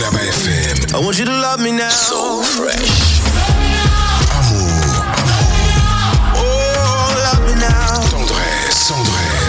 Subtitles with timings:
[0.00, 0.94] Soulaba FM.
[0.94, 1.90] I want you to love me now.
[1.90, 3.20] So fresh.
[4.32, 5.04] Amour,
[6.40, 8.00] Oh, love me now.
[8.08, 9.39] tendresse, tendresse.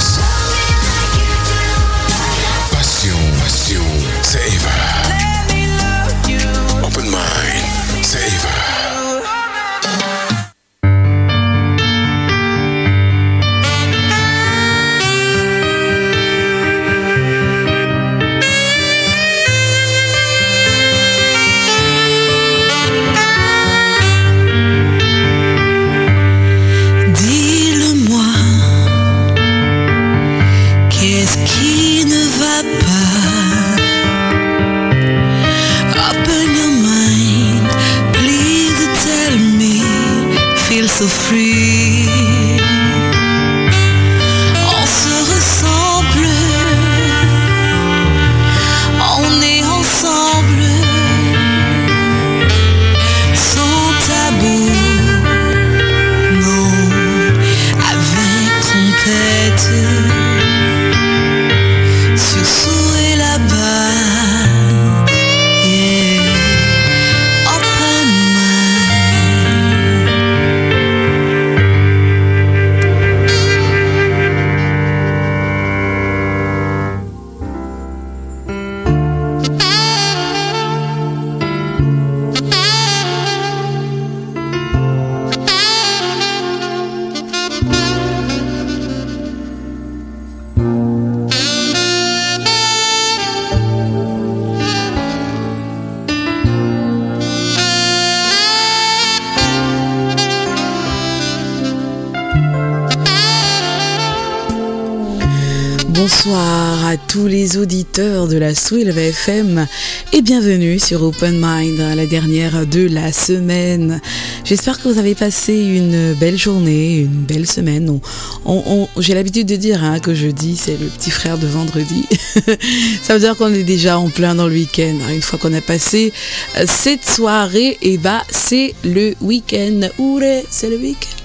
[107.97, 109.67] De la Swill FM
[110.14, 114.00] et bienvenue sur Open Mind, la dernière de la semaine.
[114.45, 117.99] J'espère que vous avez passé une belle journée, une belle semaine.
[118.45, 122.05] On- J'ai l'habitude de dire hein, que jeudi c'est le petit frère de vendredi.
[123.04, 124.95] Ça veut dire qu'on est déjà en plein dans le week-end.
[125.05, 125.14] hein.
[125.14, 126.14] Une fois qu'on a passé
[126.58, 129.81] euh, cette soirée, et bah c'est le week-end.
[129.97, 131.20] Ouré, c'est le week-end.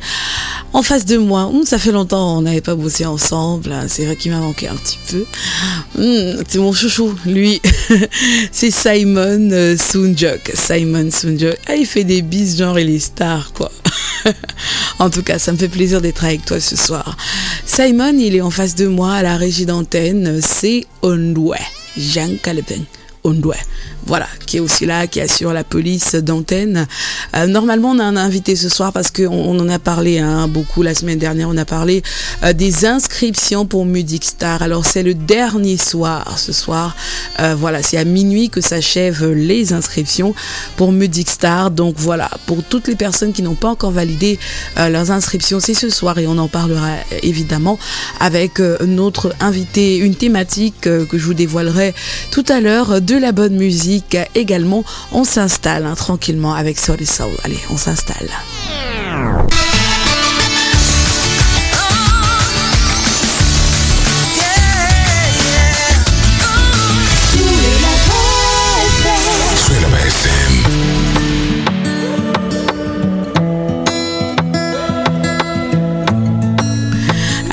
[0.76, 3.75] En face de moi, hum, ça fait longtemps on n'avait pas bossé ensemble.
[3.88, 5.25] C'est vrai qu'il m'a manqué un petit peu.
[5.98, 7.62] Hum, c'est mon chouchou, lui.
[8.53, 10.53] c'est Simon euh, Soonjuk.
[10.53, 11.56] Simon Soonjuk.
[11.66, 13.72] Ah, il fait des bises genre il est star, quoi.
[14.98, 17.16] en tout cas, ça me fait plaisir d'être avec toi ce soir.
[17.65, 20.41] Simon, il est en face de moi à la régie d'antenne.
[20.42, 21.54] C'est Ondwe.
[21.97, 22.84] Jean Calvin.
[24.06, 26.87] Voilà, qui est aussi là, qui assure la police d'antenne.
[27.34, 30.47] Euh, normalement, on a un invité ce soir parce qu'on on en a parlé hein,
[30.47, 31.48] beaucoup la semaine dernière.
[31.48, 32.04] On a parlé
[32.44, 34.62] euh, des inscriptions pour Music Star.
[34.62, 36.94] Alors, c'est le dernier soir ce soir.
[37.41, 40.36] Euh, voilà, c'est à minuit que s'achèvent les inscriptions
[40.76, 41.72] pour Music Star.
[41.72, 44.38] Donc voilà, pour toutes les personnes qui n'ont pas encore validé
[44.76, 46.91] leurs inscriptions, c'est ce soir et on en parlera
[47.22, 47.78] évidemment
[48.20, 51.94] avec notre invité, une thématique que je vous dévoilerai
[52.31, 54.84] tout à l'heure la bonne musique également.
[55.12, 57.32] On s'installe hein, tranquillement avec et Soul.
[57.44, 58.28] Allez, on s'installe.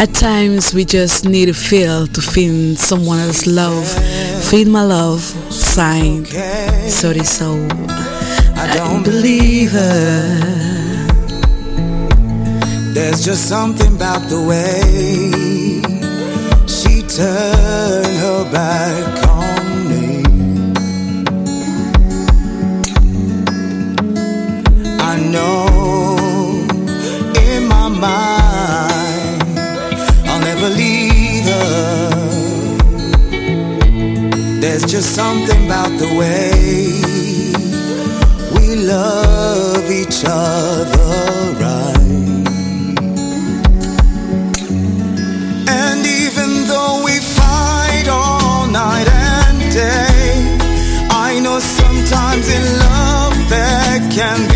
[0.03, 3.87] At times we just need to feel to feel someone else's love.
[4.49, 6.25] Feel my love, sign.
[6.89, 7.53] Sorry, so
[8.57, 10.39] I don't believe her.
[12.93, 14.81] There's just something about the way
[16.67, 20.23] she turned her back on me.
[24.99, 26.67] I know
[27.39, 28.42] in my mind
[34.73, 36.49] There's just something about the way
[38.55, 41.99] we love each other right.
[45.69, 50.57] And even though we fight all night and day,
[51.11, 54.52] I know sometimes in love there can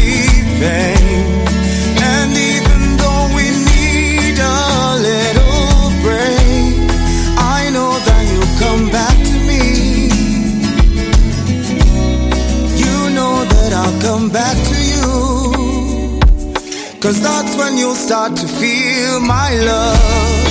[17.07, 20.47] Cause that's when you'll start to feel my love.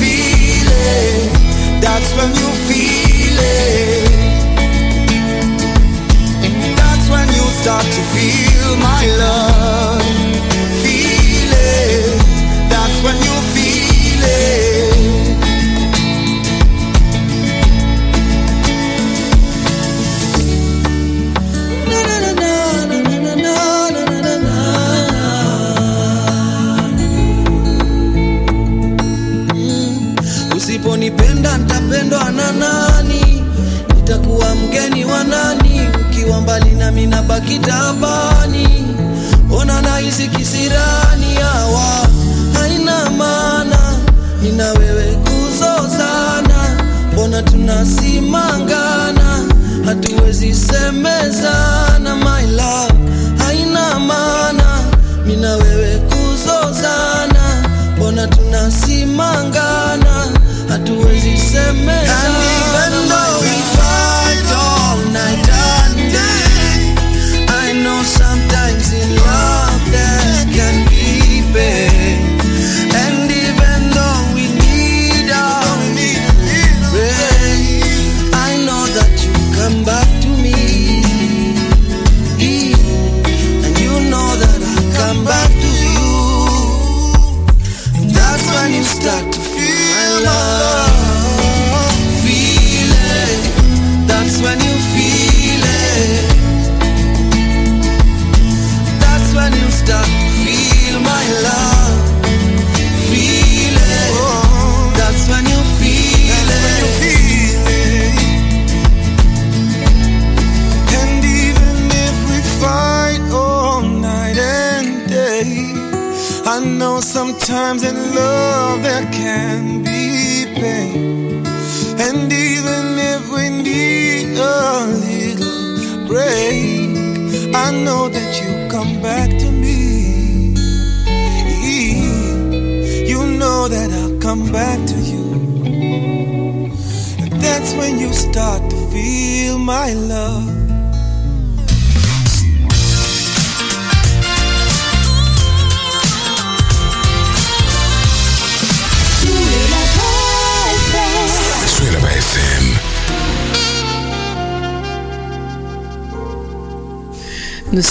[0.00, 1.30] Feel it,
[1.82, 4.08] that's when you feel it.
[6.78, 10.15] That's when you start to feel my love.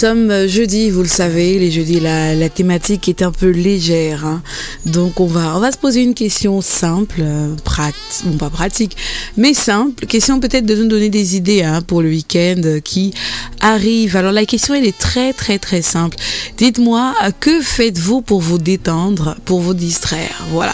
[0.06, 4.24] Sommes euh, jeudi, vous le savez, les jeudis, la, thématique est un peu légère.
[4.24, 4.44] hein.
[4.86, 8.96] Donc on va, se poser une question simple, euh, pratique, bon pas pratique,
[9.36, 10.06] mais simple.
[10.06, 13.16] Question peut-être de nous donner des idées hein, pour le week-end euh, qui
[13.66, 14.16] arrive.
[14.16, 16.18] Alors la question elle est très très très simple.
[16.58, 20.44] Dites-moi, euh, que faites-vous pour vous détendre, pour vous distraire?
[20.52, 20.74] Voilà,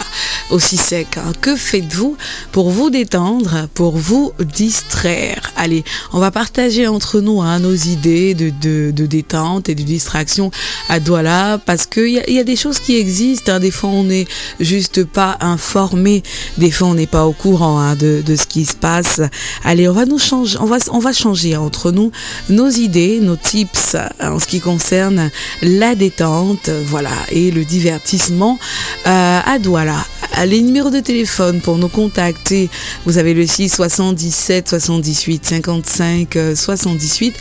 [0.50, 1.16] aussi sec.
[1.16, 1.32] hein.
[1.40, 2.16] Que faites-vous
[2.52, 5.52] pour vous détendre, pour vous distraire?
[5.56, 9.82] Allez, on va partager entre nous hein, nos idées de, de, de détente et de
[9.82, 10.50] distraction
[10.88, 13.52] à Douala parce qu'il y, a- y a des choses qui existent.
[13.52, 13.60] hein.
[13.60, 14.26] Des fois, on n'est
[14.60, 16.22] juste pas informé.
[16.58, 19.20] Des fois, on n'est pas au courant de, de ce qui se passe.
[19.64, 22.10] Allez, on va nous changer, on va, on va changer entre nous
[22.50, 25.30] nos idées, nos tips euh, en ce qui concerne
[25.62, 28.58] la détente, voilà, et le divertissement
[29.06, 30.04] euh, à Douala.
[30.46, 32.70] Les numéros de téléphone pour nous contacter,
[33.04, 37.36] vous avez le 6 77 78 55 euh, 78,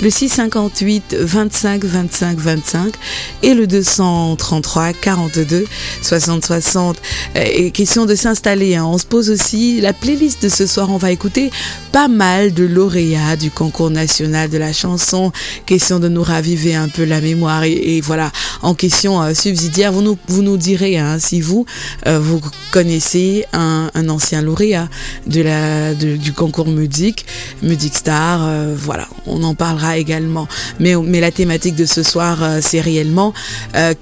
[0.00, 2.94] le 6 58 25 25 25
[3.42, 5.66] et le 233 42
[6.00, 6.96] 60 60.
[7.36, 8.86] Euh, Et question de s'installer, hein.
[8.86, 11.50] on se pose aussi la playlist de ce soir, on va écouter
[11.92, 15.32] pas mal de lauréats du concours national de la chanson,
[15.64, 18.30] question de nous raviver un peu la mémoire et, voilà,
[18.62, 21.66] en question euh, subsidiaire, vous nous, vous direz hein, si vous,
[22.06, 22.40] euh, vous
[22.70, 24.88] connaissez un, ancien lauréat
[25.26, 27.26] du concours Musique,
[27.62, 30.46] Music Star, euh, voilà, on en parlera également.
[30.78, 33.32] Mais, mais la thématique de ce soir, c'est réellement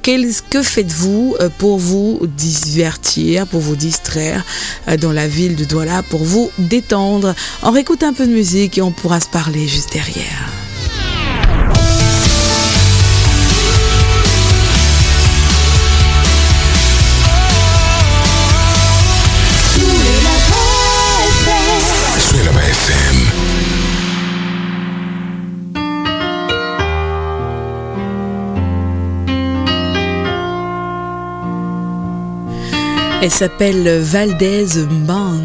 [0.03, 4.45] que faites-vous pour vous divertir, pour vous distraire
[5.01, 7.35] dans la ville de Douala, pour vous détendre?
[7.63, 10.64] On réécoute un peu de musique et on pourra se parler juste derrière.
[33.25, 35.45] Elle s'appelle Valdez Mbang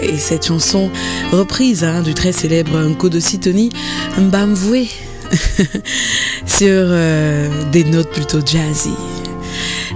[0.00, 0.90] et cette chanson
[1.30, 3.68] reprise hein, du très célèbre Nkodosi Tony
[4.16, 4.88] Mbamvoué
[6.46, 8.94] sur euh, des notes plutôt jazzy.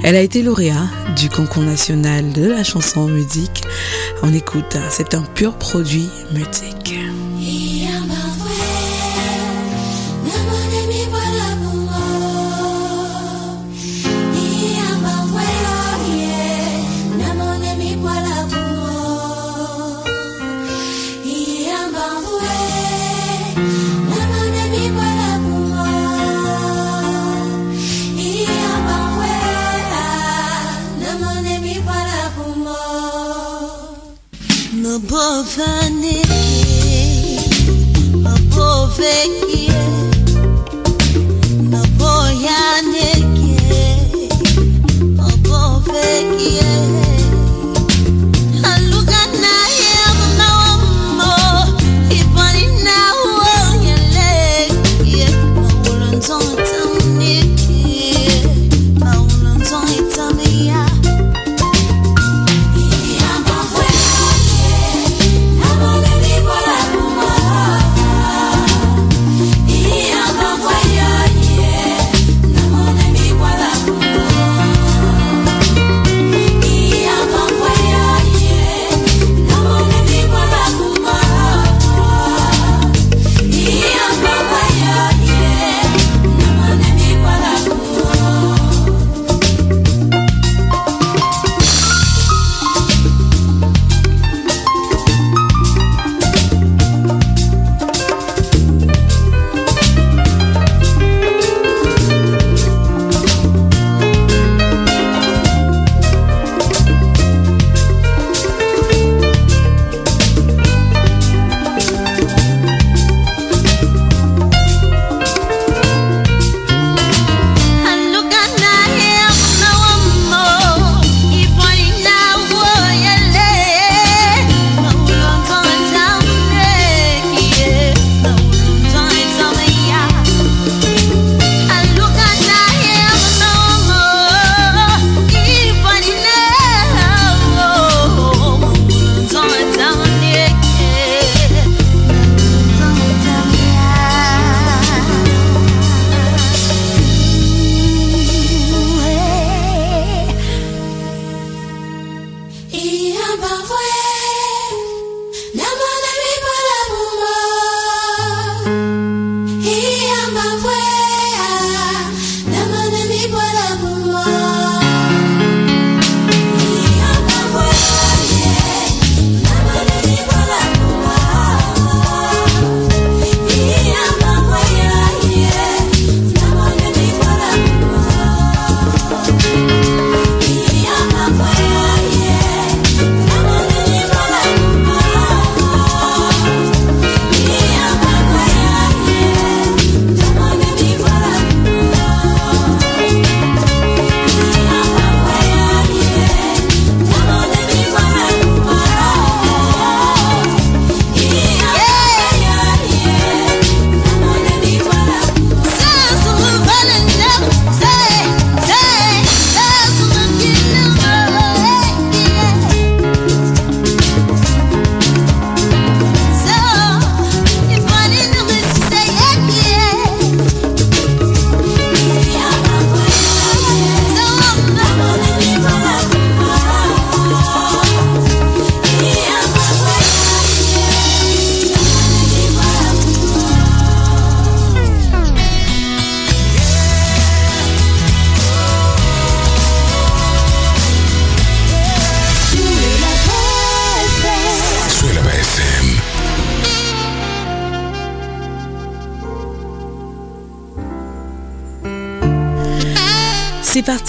[0.03, 3.63] Elle a été lauréat du concours national de la chanson musique.
[4.23, 6.99] On écoute, hein, c'est un pur produit musique.
[34.93, 36.21] Mabovaneke,
[38.13, 40.12] maboveke, c'est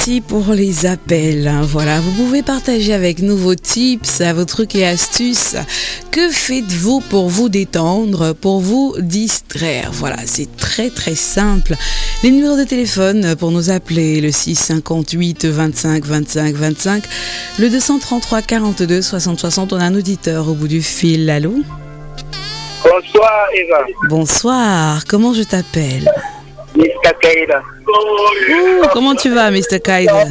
[0.03, 1.49] parti pour les appels.
[1.61, 5.55] Voilà, vous pouvez partager avec nous vos tips, vos trucs et astuces.
[6.11, 9.91] Que faites-vous pour vous détendre, pour vous distraire?
[9.93, 11.75] Voilà, c'est très très simple.
[12.21, 17.03] Les numéros de téléphone pour nous appeler, le 658 25 25 25,
[17.59, 19.71] le 233 42 60 60.
[19.71, 21.29] On a un auditeur au bout du fil.
[21.29, 21.53] Allô?
[22.83, 23.85] Bonsoir Eva.
[24.09, 26.11] Bonsoir, comment je t'appelle?
[26.75, 27.13] Mr.
[27.21, 27.61] Kaida.
[27.87, 29.79] Ouh, comment tu vas, Mr.
[29.83, 30.25] Kaida?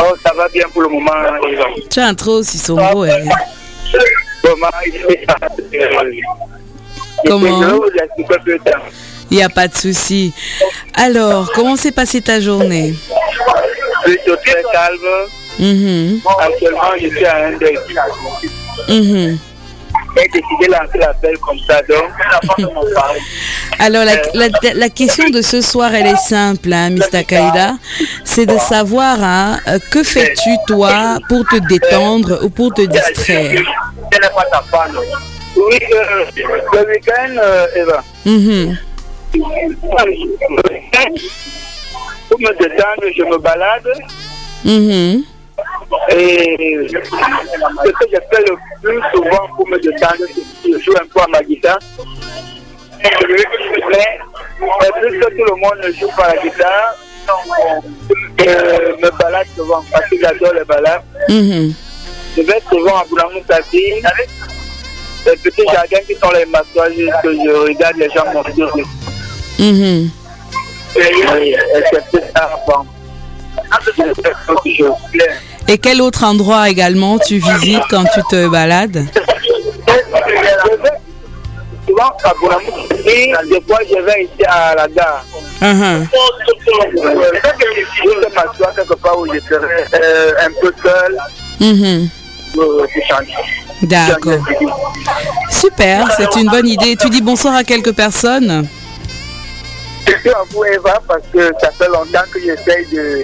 [0.00, 1.12] Oh, ça va bien pour le moment,
[1.48, 1.64] Eva.
[1.90, 3.04] Tu as un trop aussi sombre.
[3.04, 3.24] hein.
[7.26, 7.80] Comment?
[9.30, 10.32] Il n'y a pas de souci.
[10.94, 12.94] Alors, comment s'est passée ta journée?
[14.04, 14.98] Plutôt très calme.
[15.58, 17.78] Mhm, Actuellement, je suis à un deuil.
[18.88, 19.38] mhm.
[20.16, 22.10] J'ai décidé de lancer l'appel comme ça, donc.
[23.78, 27.24] Alors, la, la- la question de ce soir, elle est simple, hein, Mr.
[27.24, 27.74] Kaida.
[28.24, 33.60] C'est de savoir, hein, euh, que fais-tu, toi, pour te détendre ou pour te distraire?
[35.56, 36.24] Oui, euh,
[36.72, 38.02] le week-end, euh, Eva.
[38.24, 38.76] Mhm,
[42.28, 43.88] Pour me détendre, je me balade.
[44.64, 45.22] mhm.
[46.10, 50.92] Et ce que je fais le plus souvent pour me détendre, c'est que je joue
[50.92, 51.78] un peu à ma guitare.
[53.02, 53.10] Mais
[54.80, 56.96] mais puisque tout le monde ne joue pas à la guitare,
[58.38, 61.02] je me balade souvent parce que j'adore les balades.
[61.28, 61.74] Mhm.
[62.36, 64.02] Je vais souvent à Boulamoussati.
[65.26, 68.82] Les petits jardins qui sont les massages que je regarde les gens monter.
[69.58, 70.10] Mhm.
[70.96, 71.56] Et
[71.90, 72.84] c'est tout ça bon.
[74.64, 79.06] Je- Et quel autre endroit également tu visites quand tu te balades
[81.86, 85.24] Je des fois je vais ici à la gare.
[85.60, 85.66] Je
[88.10, 91.16] vais m'asseoir quelque part où je serai euh, un peu seul.
[93.82, 94.44] D'accord.
[95.50, 96.96] Super, c'est une bonne idée.
[96.96, 98.66] Tu dis bonsoir à quelques personnes
[100.06, 103.22] Surtout à vous, Eva, parce que ça fait longtemps que j'essaye de,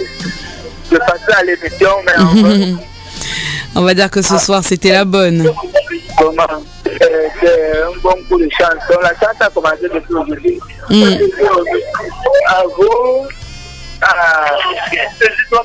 [0.91, 2.75] de passer à l'émission, mais en fait,
[3.77, 5.49] On va dire que ce soir, c'était la bonne.
[6.19, 6.43] comment,
[6.85, 8.99] c'est un bon coup de chanson.
[9.01, 10.61] La chanson a commencé depuis aujourd'hui.
[10.91, 11.05] Mm.
[12.49, 13.29] À vous,
[14.03, 14.47] à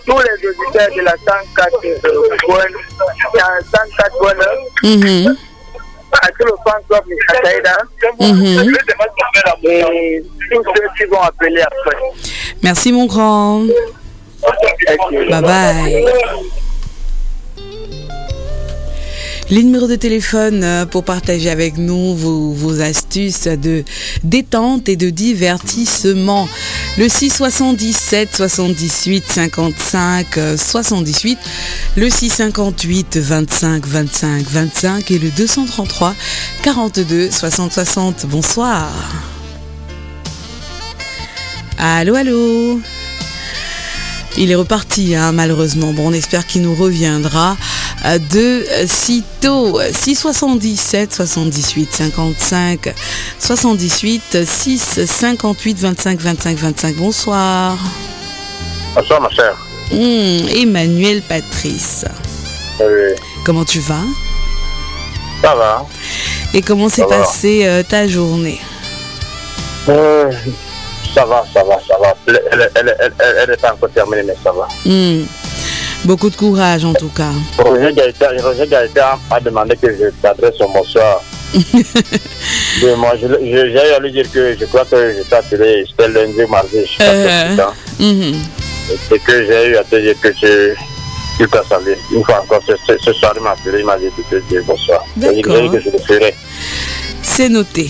[0.06, 1.98] tous les auditeurs de la 104 euh,
[2.48, 2.76] bonne,
[3.34, 4.46] la 104 bonne,
[4.84, 5.36] Mhm.
[6.12, 7.78] à tout le fan club Mishakaïda,
[8.20, 8.76] Mhm.
[9.64, 11.98] et tous ceux qui vont appeler après.
[12.62, 13.64] Merci mon grand.
[15.30, 16.06] Bye bye.
[19.52, 23.84] Les numéros de téléphone euh, pour partager avec nous vos, astuces de
[24.24, 26.50] détente et de divertissement.
[26.98, 31.38] Le 677 78 55 euh, 78,
[31.96, 36.16] le 658 25 25 25 et le 233
[36.64, 38.26] 42 60 60.
[38.26, 38.90] Bonsoir.
[41.78, 42.80] Allô, allô.
[44.38, 45.94] Il est reparti, hein, malheureusement.
[45.94, 47.56] Bon, on espère qu'il nous reviendra
[48.06, 49.80] euh, de sitôt.
[49.80, 52.94] 677 78 55
[53.40, 56.96] 78 6 58 25 25 25.
[56.96, 57.78] Bonsoir.
[58.94, 59.56] Bonsoir, ma chère.
[59.92, 62.06] Hum, Emmanuel Patrice.
[63.46, 64.04] Comment tu vas?
[65.42, 65.86] Ça va.
[66.54, 68.60] Et comment s'est passée euh, ta journée?
[69.88, 70.32] Euh,
[71.16, 72.14] ça va, ça va, ça va.
[72.76, 74.68] Elle, n'est pas encore terminée, mais ça va.
[74.86, 75.26] Hum,
[76.04, 77.32] Beaucoup de courage en tout cas.
[77.58, 77.92] Roger
[78.68, 81.22] Gaëtan, a demandé que je t'adresse son bonsoir.
[82.84, 85.86] Mais moi, je- je- j'ai à lui dire que je crois que je t'ai appelé,
[85.90, 87.74] c'était lundi mardi, je sais pas.
[88.00, 88.36] Mhm.
[88.92, 90.78] Et C'est que j'ai eu à te dire que tu,
[91.38, 91.98] tu t'as salué.
[92.14, 95.02] Une fois encore, ce, soir, il m'a appelé, il m'a dit de te dire bonsoir.
[95.16, 95.72] D'accord.
[95.72, 96.36] que je le ferai.
[97.24, 97.90] C'est noté.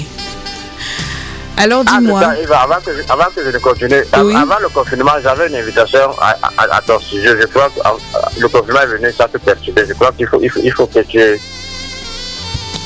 [1.58, 2.20] Alors Ah, dis-moi.
[2.22, 4.36] ça, avant que, je- avant que je ne continue, Oui.
[4.36, 7.36] avant le confinement, j'avais une invitation à, à, à ton sujet.
[7.42, 7.94] Je crois que ah,
[8.38, 9.84] le confinement est venu sans te perturber.
[9.88, 11.20] Je crois qu'il faut, il faut, il faut que tu.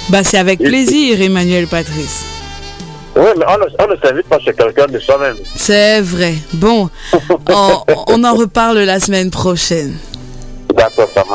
[0.09, 2.25] Bah, c'est avec plaisir, Emmanuel Patrice.
[3.15, 5.35] Oui, mais on ne, on ne s'invite pas chez quelqu'un de soi-même.
[5.55, 6.35] C'est vrai.
[6.53, 6.89] Bon,
[7.49, 9.97] on, on en reparle la semaine prochaine
[10.77, 10.87] ça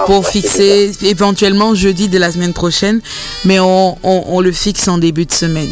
[0.07, 3.01] pour fixer éventuellement jeudi de la semaine prochaine,
[3.45, 5.69] mais on, on- on le fixe en début de semaine.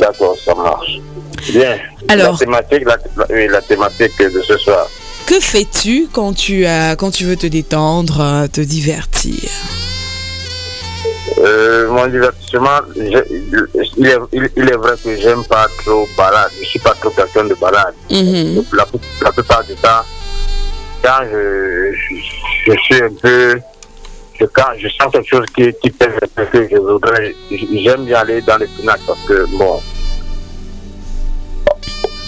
[0.00, 0.92] D'accord, ça marche.
[1.52, 1.76] Bien.
[2.08, 2.32] Alors.
[2.32, 4.88] La thématique, la, la- oui, la thématique de ce soir.
[5.26, 9.50] Que fais-tu quand tu as, quand tu veux te détendre, euh, te divertir?
[11.38, 13.00] Euh, mon divertissement, je-
[13.98, 16.50] il, est, il, il est vrai que j'aime pas trop balade.
[16.60, 17.94] Je suis pas trop quelqu'un de balade.
[18.10, 18.64] Mhm.
[18.72, 18.86] La,
[19.22, 20.02] la plupart du temps,
[21.02, 23.60] quand je, je, je suis un peu,
[24.52, 28.18] quand je sens quelque chose qui, qui pèse un peu, que je voudrais, j'aime bien
[28.20, 29.80] aller dans les snacks parce que, bon,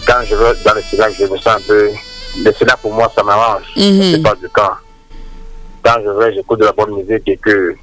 [0.09, 1.91] quand je vais dans les snacks, je me sens un peu,
[2.39, 4.03] les snacks pour moi, ça m'arrange, Mhm.
[4.13, 4.73] c'est pas du temps.
[5.85, 7.75] Quand je vais, j'écoute de la bonne musique et que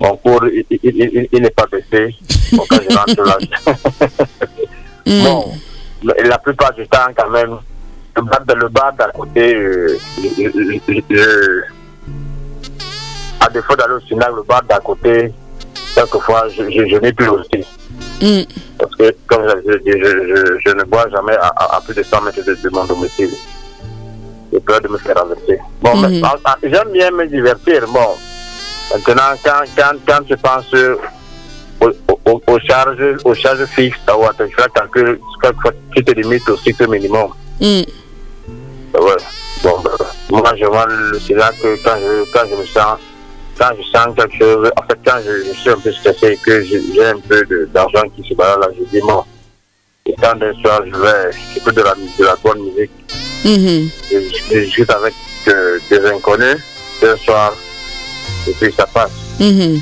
[0.00, 2.14] mon cours, il, il, il- il n'est pas baissé,
[2.52, 3.38] bon, quand je rentre là,
[5.06, 5.24] Mm.
[5.24, 5.52] Bon,
[6.04, 7.56] la la plupart du temps, quand même,
[8.16, 9.98] le bar, le bar d'à côté, euh,
[10.38, 11.62] je-
[13.40, 14.00] à défaut d'aller au
[14.36, 15.32] le bar d'à côté,
[15.94, 17.64] quelquefois, je, je, je n'ai plus aussi.
[18.22, 18.42] Mm.
[18.78, 21.94] Parce que, comme je, je, je, je, je ne bois jamais à, à- à plus
[21.94, 23.30] de 100 mètres de, de mon domicile.
[24.52, 25.58] J'ai peur de me faire renverser.
[25.80, 26.22] Bon, Mhm.
[26.62, 27.84] j'aime bien me divertir.
[27.88, 28.10] Bon,
[28.92, 30.72] maintenant, quand, quand, quand je pense
[31.80, 31.90] aux,
[32.26, 35.18] aux, aux charges, aux charges fixes, à tes frais calcul,
[35.96, 37.30] tu te limites au cycle minimum.
[37.60, 37.82] Mm.
[38.94, 39.16] Ouais.
[39.64, 39.90] Bon, ben,
[40.30, 42.98] moi, je vois le cinéma que quand je, quand je me sens,
[43.58, 46.36] quand je sens quelque chose, en fait, quand je, je suis un peu stressé et
[46.36, 49.22] que j'ai un peu d'argent qui se balade là, je dis, bon,
[50.06, 52.90] et quand d'un soir, je vais, j'écoute de la, de la bonne musique,
[53.44, 53.90] Mhm.
[54.10, 54.18] je,
[54.54, 55.14] je discute avec
[55.48, 56.58] euh, des inconnus,
[57.02, 57.56] d'un soir,
[58.48, 59.10] et puis ça passe.
[59.40, 59.80] Mhm.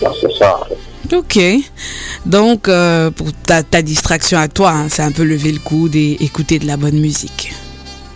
[0.00, 0.60] Bon, c'est ça.
[1.12, 1.38] Ok.
[2.24, 5.94] Donc, euh, pour ta, ta distraction à toi, hein, c'est un peu lever le coude
[5.94, 7.52] et écouter de la bonne musique.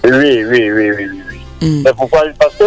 [0.05, 1.69] Oui, oui, oui, oui, oui.
[1.69, 1.83] Mm.
[1.87, 2.65] C'est pourquoi, parce que,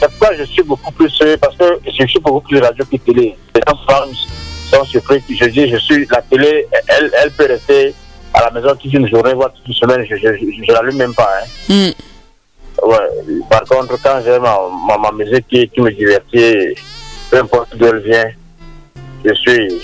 [0.00, 3.36] c'est pourquoi je suis beaucoup plus, parce que je suis beaucoup plus radio que télé.
[3.54, 7.94] Les gens sont, surpris que je dis, je suis, la télé, elle, elle peut rester
[8.32, 11.30] à la maison toute une journée, voire toute une semaine, je, je l'allume même pas,
[11.40, 11.46] hein.
[11.68, 11.92] Mm.
[12.82, 13.42] Ouais.
[13.48, 16.74] Par contre, quand j'ai ma, ma, ma musique qui, qui me divertit,
[17.30, 18.30] peu importe d'où elle vient,
[19.24, 19.80] je suis,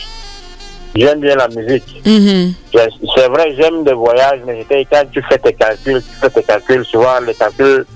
[0.96, 2.02] j'aime bien la musique.
[2.04, 2.52] Mhm.
[2.72, 6.42] C'est c'est vrai, j'aime des voyages, mais quand tu fais tes calculs, tu fais tes
[6.42, 7.86] calculs, souvent les calculs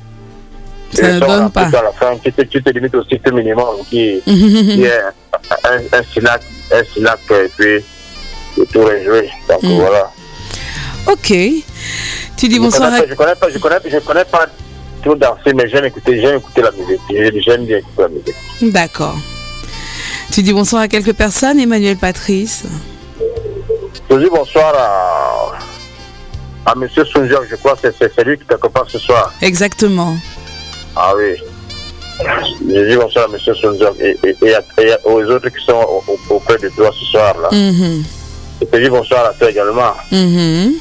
[0.93, 1.63] Ça ne donne pas.
[1.67, 5.01] À la fin, tu te, tu te limites au cycle minimum qui, qui est
[5.65, 6.41] un, un syllabe,
[6.73, 6.85] un
[7.45, 7.85] et puis
[8.57, 9.29] et tout est joué.
[9.49, 9.75] Donc Mm.
[9.77, 10.11] voilà.
[11.07, 11.27] Ok.
[12.37, 13.03] Tu dis Je bonsoir connais, à...
[13.03, 14.47] pas, je connais pas, je connais, je connais pas
[15.03, 17.43] trop danser, mais j'aime écouter, j'aime écouter la musique.
[17.45, 18.73] J'aime bien écouter la musique.
[18.73, 19.17] D'accord.
[20.33, 22.65] Tu dis bonsoir à quelques personnes, Emmanuel Patrice.
[24.11, 28.87] Je dis bonsoir à, à Monsieur Sunjok, je crois que c'est- lui qui quelque part
[28.89, 29.33] ce soir.
[29.43, 30.17] Exactement.
[30.97, 31.37] Ah oui.
[32.69, 33.39] Je dis bonsoir à M.
[33.41, 36.69] Sunjok et, et, et, à- et à- aux autres qui sont au- au- auprès de
[36.69, 37.35] toi ce soir.
[37.39, 37.49] là.
[37.53, 38.05] Mhm.
[38.63, 39.95] Et je dis bonsoir à toi également.
[40.13, 40.75] Mhm.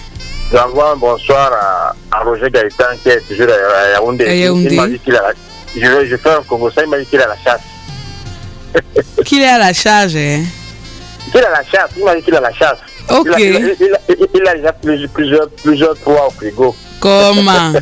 [0.52, 4.26] J'envoie un bonsoir à, à Roger Gaëtan qui est toujours à, à Yaoundé.
[4.28, 4.68] À Yaoundé.
[4.72, 5.34] Il m'a dit qu'il a la-
[5.76, 7.62] je, je fais un Congo, ça il m'a dit qu'il a la chasse.
[9.26, 10.44] Qu'il est à la charge, hein?
[11.32, 12.78] Qu'il a la chasse, il m'a dit qu'il a la chasse.
[13.10, 13.28] Ok.
[13.40, 16.32] Il, a, il, a, il, a, il- il a déjà plusieurs, plusieurs, plusieurs poids au
[16.32, 16.76] frigo.
[17.00, 17.74] Comment?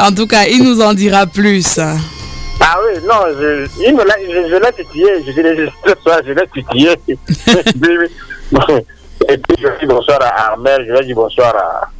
[0.00, 1.78] En tout cas, il nous en dira plus.
[1.78, 6.90] Ah oui, non, je, il me l'a, je, je l'ai titillé, je, je, l'ai titillé.
[9.28, 11.90] Et puis je dis bonsoir à Armel, je vais dire bonsoir à,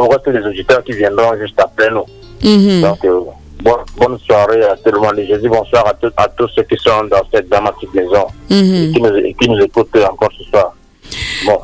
[0.00, 2.04] au reste des auditeurs qui viendront juste après nous.
[2.42, 2.82] Mhm.
[2.82, 3.20] Donc, euh,
[3.62, 5.18] bon- bonne soirée à tout le monde.
[5.18, 8.26] Et je dis bonsoir à, tout- à tous ceux qui sont dans cette dramatique maison
[8.50, 8.92] et Mhm.
[8.94, 10.74] qui nous, et qui nous écoutent encore ce soir.
[11.46, 11.60] Bon,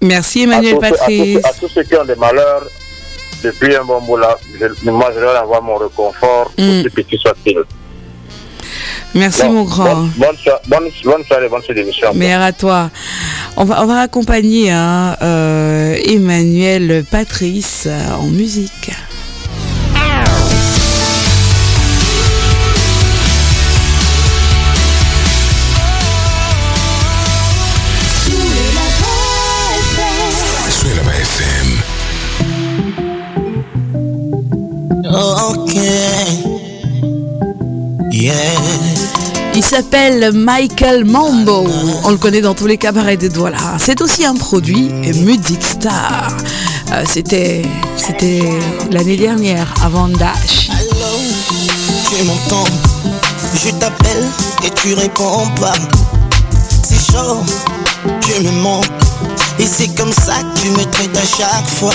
[0.00, 1.40] Merci à Emmanuel tous, ceux- à, Patrice.
[1.42, 2.64] tous, à tous ceux qui ont des malheurs,
[3.44, 6.70] depuis un bon bout là, je- moi je leur envoie mon réconfort, Mm.
[6.80, 7.58] aussi petit soit-il.
[9.14, 9.84] Merci Bon, mon grand.
[9.94, 12.16] Bonne, bonne, so- bonne, bonne soirée, bonne soirée.
[12.16, 12.90] Meilleur à toi.
[13.56, 18.90] On va, on va accompagner hein, euh, Emmanuel Patrice euh, en musique.
[39.54, 41.66] Il s'appelle Michael Mambo.
[42.04, 43.76] On le connaît dans tous les cabarets de Douala.
[43.78, 44.88] C'est aussi un produit
[45.24, 46.28] Music Star.
[46.92, 47.62] Euh, c'était,
[47.96, 48.42] c'était
[48.90, 50.70] l'année dernière, avant Dash.
[50.70, 51.18] Allô,
[52.08, 52.70] tu m'entends?
[53.54, 54.24] Je t'appelle
[54.64, 55.74] et tu réponds pas.
[56.82, 57.42] C'est chaud,
[58.20, 58.86] tu me manques.
[59.58, 61.94] Et c'est comme ça que tu me traites à chaque fois.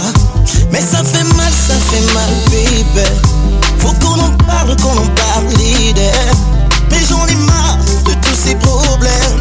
[0.71, 3.07] Mais ça fait mal, ça fait mal, baby.
[3.79, 6.11] Faut qu'on en parle, qu'on en parle, leader.
[6.91, 9.39] Mais j'en ai marre de tous ces problèmes.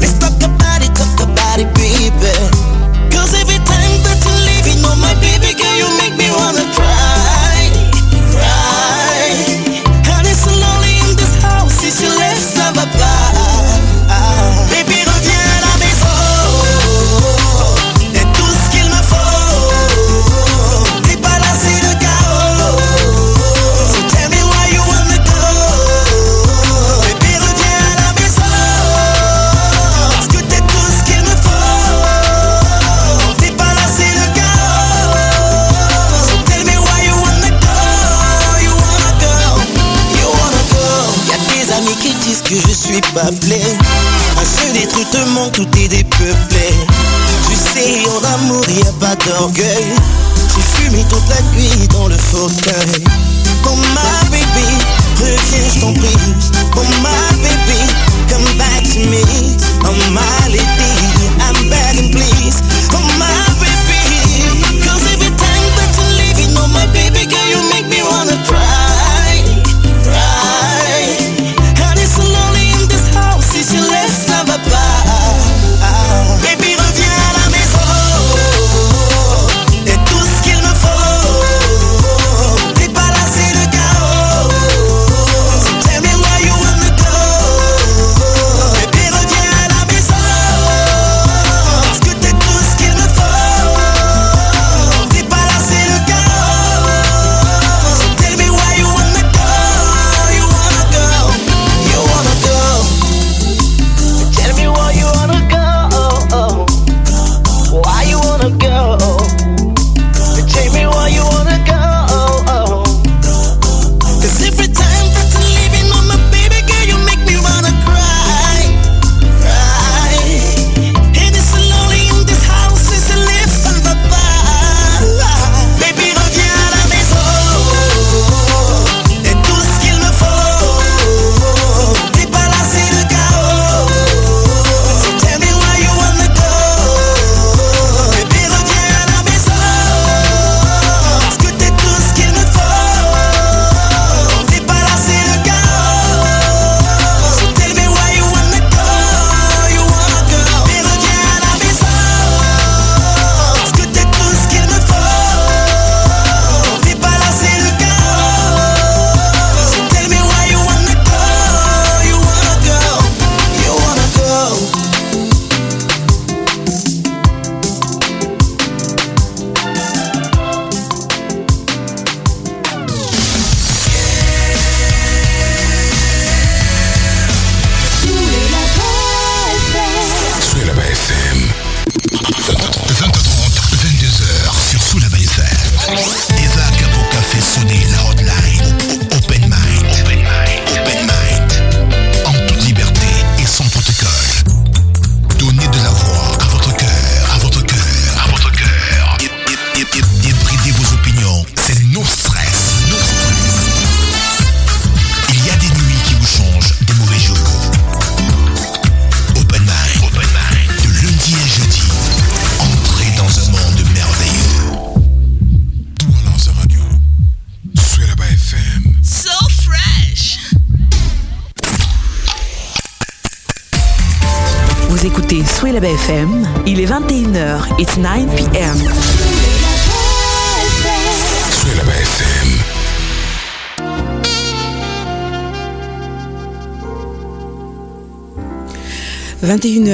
[0.00, 2.79] Let's talk about it, talk about it, baby.
[43.14, 43.60] Blé.
[44.36, 46.70] Un seul détruit te manque, tout est dépeuplé.
[47.48, 49.86] Tu sais, en amour, y a pas d'orgueil.
[50.54, 53.04] J'ai fumé toute la nuit dans le fauteuil.
[53.66, 54.66] Oh my baby,
[55.18, 56.16] reviens, je t'en prie.
[56.76, 57.80] Oh my baby,
[58.28, 59.22] come back to me.
[59.84, 60.64] Oh my lady,
[61.40, 62.62] I'm begging please.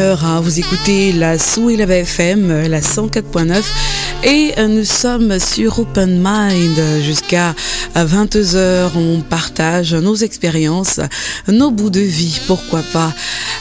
[0.07, 3.63] 21h, hein, vous écoutez la Sway la BFM, la 104.9
[4.25, 7.55] et euh, nous sommes sur Open Mind jusqu'à
[7.97, 8.91] 22h.
[8.97, 11.01] On partage nos expériences,
[11.49, 13.13] nos bouts de vie, pourquoi pas.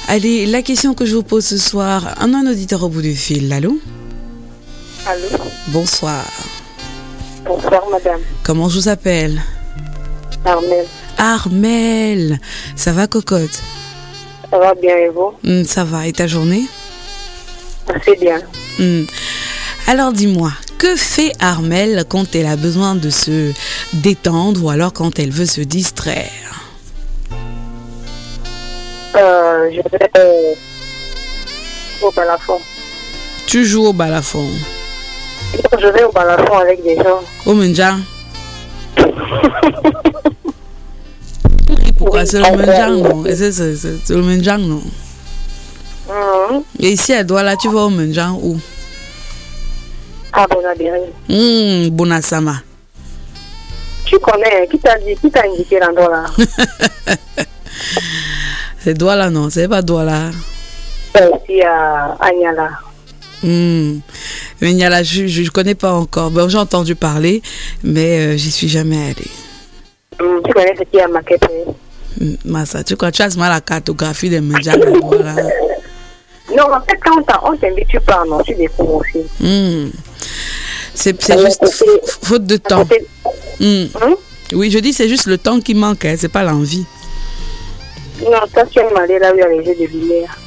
[0.08, 3.16] Allez, la question que je vous pose ce soir, un, un auditeur au bout du
[3.16, 3.78] fil, allô?
[5.08, 5.28] Allô?
[5.70, 6.26] Bonsoir,
[7.46, 8.22] Bonsoir madame.
[8.44, 9.42] comment je vous appelle?
[10.46, 10.86] Armel.
[11.18, 12.40] Armel,
[12.76, 13.62] ça va cocotte?
[14.56, 15.34] Ça va bien et vous?
[15.44, 16.64] Hmm, Ça va, et ta journée?
[18.06, 18.40] C'est bien.
[18.80, 19.04] Hmm.
[19.86, 23.52] Alors dis-moi, que fait Armel quand elle a besoin de se
[23.92, 26.62] détendre ou alors quand elle veut se distraire?
[29.18, 30.54] Euh, je vais euh,
[32.02, 32.62] au balafon.
[33.48, 34.48] Tu joues au balafon?
[35.78, 37.20] Je vais au balafon avec des gens.
[37.46, 37.98] Au Menja?
[42.26, 44.82] C'est le Menjang, non?
[46.08, 46.64] Mhm.
[46.80, 48.60] Et ici à Douala, tu vas au Menjang où?
[50.34, 51.00] Ah, Bonabéry.
[51.30, 52.62] Hum, Bonasama.
[54.06, 56.26] Tu connais, qui t'a dit, qui t'a indiqué l'endroit là
[58.80, 59.50] C'est Douala, non?
[59.50, 60.30] C'est pas Douala.
[61.16, 62.70] C'est ici à Agnala.
[63.42, 64.00] Hmm.
[64.62, 66.30] Mais il y a la- je ne connais pas encore.
[66.32, 67.42] Bon, j'ai entendu parler,
[67.84, 69.32] mais euh, j'y suis jamais allée.
[70.22, 71.72] Hum, Tu connais ce qui est à Maquette Hmm,
[72.46, 74.76] Massa, tu crois, tu as mal la cartographie des médias.
[75.04, 75.36] voilà.
[76.56, 77.98] Non, en fait, quand on t'invite, tu
[78.30, 79.26] non, tu découvres aussi.
[79.40, 79.90] Hmm.
[80.94, 82.86] C'est À juste côté- f- faute de À temps.
[82.86, 83.06] côté-
[83.60, 83.86] Hmm.
[84.02, 84.16] Hum?
[84.54, 86.86] Oui, je dis c'est juste le temps qui manque, hein, c'est pas l'envie.
[88.22, 90.38] Non, toi, tu aimes aller là où il y a les jeux de lumière.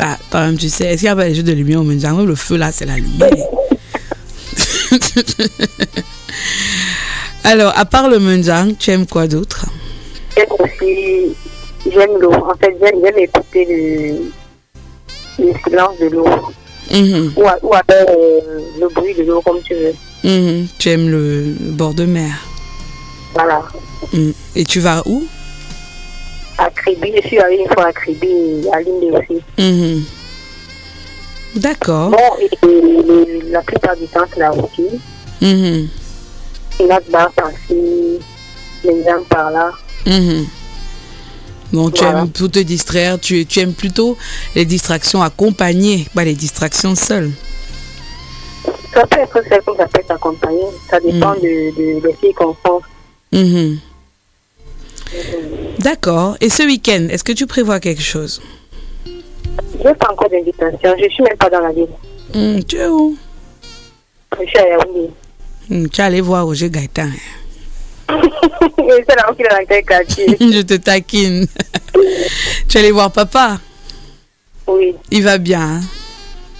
[0.00, 1.84] Ah, quand même, tu sais, est-ce qu'il y a pas les jeux de lumière au
[1.84, 3.30] Même Le feu là, c'est la lumière.
[7.44, 9.66] Alors, à part le Menjang, tu aimes quoi d'autre?
[10.36, 11.34] J'aime aussi,
[11.90, 12.32] j'aime l'eau.
[12.32, 13.64] En fait, j'aime, j'aime écouter
[15.38, 16.26] le, le silence de l'eau.
[16.92, 18.40] Mhm, Ou, à- ou alors euh,
[18.80, 19.94] le bruit de l'eau, comme tu veux.
[20.24, 20.66] mhm.
[20.78, 22.32] Tu aimes le bord de mer.
[23.34, 23.62] Voilà.
[24.12, 24.32] Mhm.
[24.56, 25.24] Et tu vas où?
[26.58, 28.28] À Kribi, je suis allée une fois à Kribi
[28.72, 29.42] à Linde aussi.
[31.56, 32.10] D'accord.
[32.10, 34.98] Bon, et, et la plupart du temps, c'est la routine.
[35.40, 35.88] Une
[36.80, 38.18] autre barre par-ci,
[38.84, 39.70] les gens par là.
[40.06, 40.46] Mhm.
[41.72, 42.20] Bon, tu Voilà.
[42.20, 44.16] aimes pour te distraire, tu, tu aimes plutôt
[44.54, 47.32] les distractions accompagnées, pas les distractions seules.
[48.92, 50.66] Ça peut être celle qu'on peut t'accompagner.
[50.88, 51.40] Ça dépend Mm.
[51.42, 52.84] de, de, des circonstances.
[53.32, 53.78] Mhm.
[55.80, 56.36] D'accord.
[56.40, 58.40] Et ce week-end, est-ce que tu prévois quelque chose?
[59.06, 60.94] Je n'ai pas encore d'invitation.
[60.98, 61.88] Je ne suis même pas dans la ville.
[62.34, 63.16] Hmm, Tu es où?
[64.40, 65.10] Je suis à Yaoundé.
[65.70, 67.10] Hmm, Tu es allé voir Roger Gaëtan.
[70.40, 71.46] Je te taquine.
[72.68, 73.58] tu es allé voir papa?
[74.66, 75.60] Oui, Il va bien.
[75.60, 75.80] hein?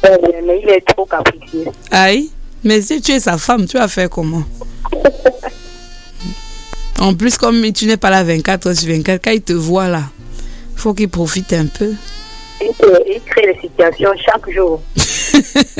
[0.02, 1.64] Bien, mais il est trop capricieux.
[1.90, 2.30] Aïe.
[2.62, 4.42] Mais si tu es sa femme, tu vas faire comment?
[7.00, 9.88] En plus, comme tu n'es pas là 24 heures sur 24, quand il te voit
[9.88, 10.02] là,
[10.72, 11.92] il faut qu'il profite un peu.
[12.60, 14.80] Il, crée des situations chaque jour.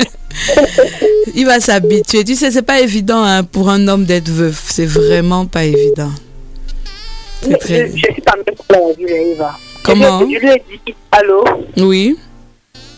[1.33, 2.23] Il va s'habituer.
[2.23, 4.65] Tu sais, c'est pas évident hein, pour un homme d'être veuf.
[4.69, 6.11] C'est vraiment pas évident.
[7.41, 7.87] C'est Mais très...
[7.89, 9.57] je ne suis pas même pas dans la ville, il va.
[9.83, 10.19] Comment?
[10.19, 11.43] Je, lui- je lui ai dit allô?
[11.77, 12.17] Oui.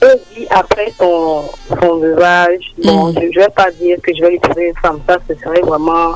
[0.04, 0.06] Et
[0.40, 1.44] dit après son,
[1.82, 3.16] son veuvage, bon, Mm.
[3.16, 5.00] je ne vais pas dire que je vais lui trouver une femme.
[5.08, 6.14] Ça, ce serait vraiment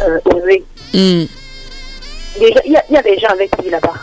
[0.00, 0.64] euh, osé.
[0.94, 1.24] Hmm.
[2.40, 3.94] Déjà, Il y, y a des gens avec lui là-bas.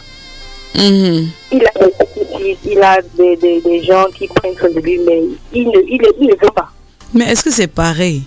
[0.76, 1.30] Mhm.
[1.52, 5.00] Il a des petits, il a des, des, des gens qui prennent soin de lui,
[5.06, 5.22] mais
[5.54, 6.72] il ne, il, il ne veut pas.
[7.14, 8.24] Mais est-ce que c'est pareil?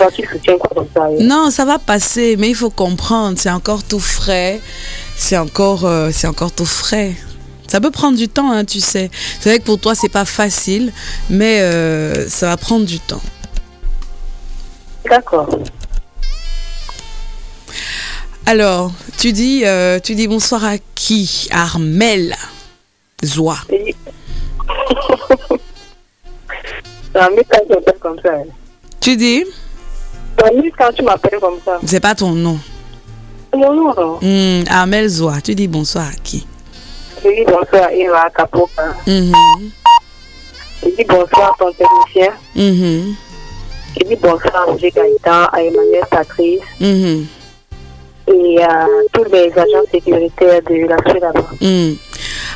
[0.00, 1.08] Hein?
[1.20, 4.60] Non, ça va passer, mais il faut comprendre, c'est encore tout frais.
[5.16, 7.14] C'est encore, euh, c'est encore tout frais.
[7.68, 9.10] Ça peut prendre du temps, hein, tu sais.
[9.40, 10.92] C'est vrai que pour toi, c'est pas facile,
[11.30, 13.22] mais euh, ça va prendre du temps.
[15.08, 15.48] D'accord.
[18.46, 21.48] Alors, tu dis, euh, tu dis bonsoir à qui?
[21.52, 22.34] Armel
[23.24, 23.56] Zoa.
[28.00, 28.30] Comme ça.
[28.34, 28.44] hein.
[29.00, 29.44] Tu dis?
[30.76, 31.78] Quand tu m'appelles comme ça.
[31.86, 32.58] C'est pas ton nom.
[33.54, 34.18] Non, non, non.
[34.20, 35.40] Hmm, Armel Zoa.
[35.40, 36.44] Tu dis bonsoir à qui?
[37.22, 38.94] Je dis bonsoir à Eva Kapoka.
[39.06, 39.32] Mhm,
[40.82, 42.32] Je dis bonsoir à ton technicien.
[42.56, 43.14] mhm,
[44.00, 47.26] Je dis bonsoir à Roger Gaëtan, à Emmanuel Patrice mhm,
[48.28, 51.50] et à tous les agents sécuritaires de la là-bas.
[51.60, 51.96] mhm.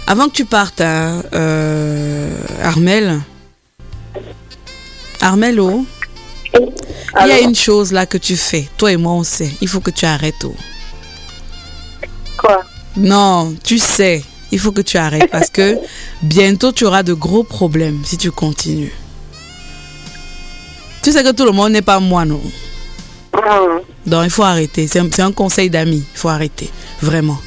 [0.07, 2.31] Avant que tu partes, hein, euh,
[2.63, 3.21] Armel.
[5.21, 5.85] Armel, oh.
[6.55, 8.67] Il y a une chose là que tu fais.
[8.79, 9.51] Toi et moi, on sait.
[9.61, 10.45] Il faut que tu arrêtes.
[10.45, 10.55] oh.
[12.39, 12.63] quoi?
[12.97, 14.23] Non, tu sais.
[14.53, 15.77] Il faut que tu arrêtes parce que
[16.23, 18.95] bientôt tu auras de gros problèmes si tu continues.
[21.03, 22.41] Tu sais que tout le monde n'est pas moi, non?
[23.37, 24.87] Hum, Donc il faut arrêter.
[24.89, 26.05] C'est un, conseil d'amis.
[26.15, 26.71] Il faut arrêter.
[27.03, 27.39] Vraiment.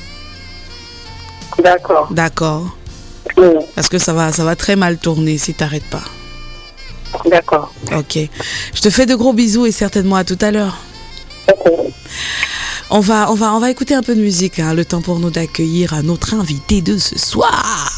[1.63, 2.07] D'accord.
[2.11, 2.67] D'accord
[3.37, 6.03] Hum, Parce que ça va, ça va très mal tourner si tu n'arrêtes pas.
[7.29, 7.71] D'accord.
[7.95, 8.17] Ok.
[8.73, 10.77] Je te fais de gros bisous et certainement à tout à l'heure.
[11.47, 11.71] Ok.
[12.91, 14.59] On va, on va, on va écouter un peu de musique.
[14.59, 17.91] hein, le temps pour nous d'accueillir notre invité de ce soir.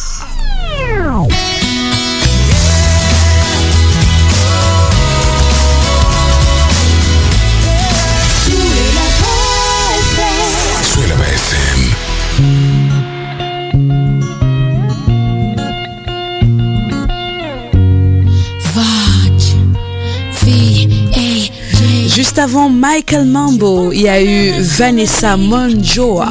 [22.22, 26.30] Juste avant Michael Mambo, il y a eu Vanessa Monjoa.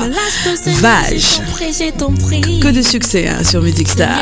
[0.81, 1.41] Vage.
[2.63, 4.21] Que de succès hein, sur Music Star.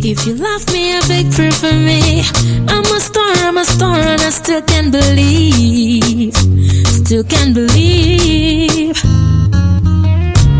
[0.00, 2.22] If you love me, a big prayer for me.
[2.68, 6.36] I'm a star, I'm a star, and I still can't believe.
[6.86, 8.94] Still can't believe.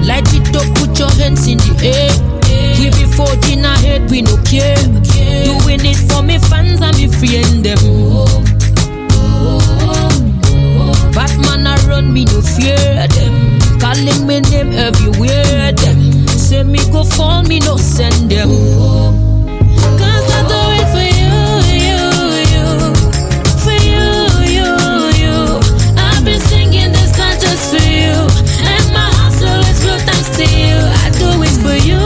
[0.03, 2.34] Light it up, put your hands in the air.
[3.17, 4.77] four in a head, we no care.
[4.77, 7.79] Doing it for me fans and me friend them.
[11.15, 13.59] Batman I run, me no fear them.
[13.79, 16.27] Calling me name everywhere them.
[16.29, 18.51] Say me go fall, me no send them.
[20.37, 21.35] I do it for you,
[21.87, 22.01] you,
[22.53, 22.69] you.
[23.65, 24.07] For you,
[24.57, 24.69] you,
[25.23, 25.37] you.
[25.97, 28.17] I've been singing this song just for you.
[28.67, 30.77] And my hustle is thanks to you.
[31.03, 32.04] I do it for you.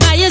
[0.00, 0.30] By your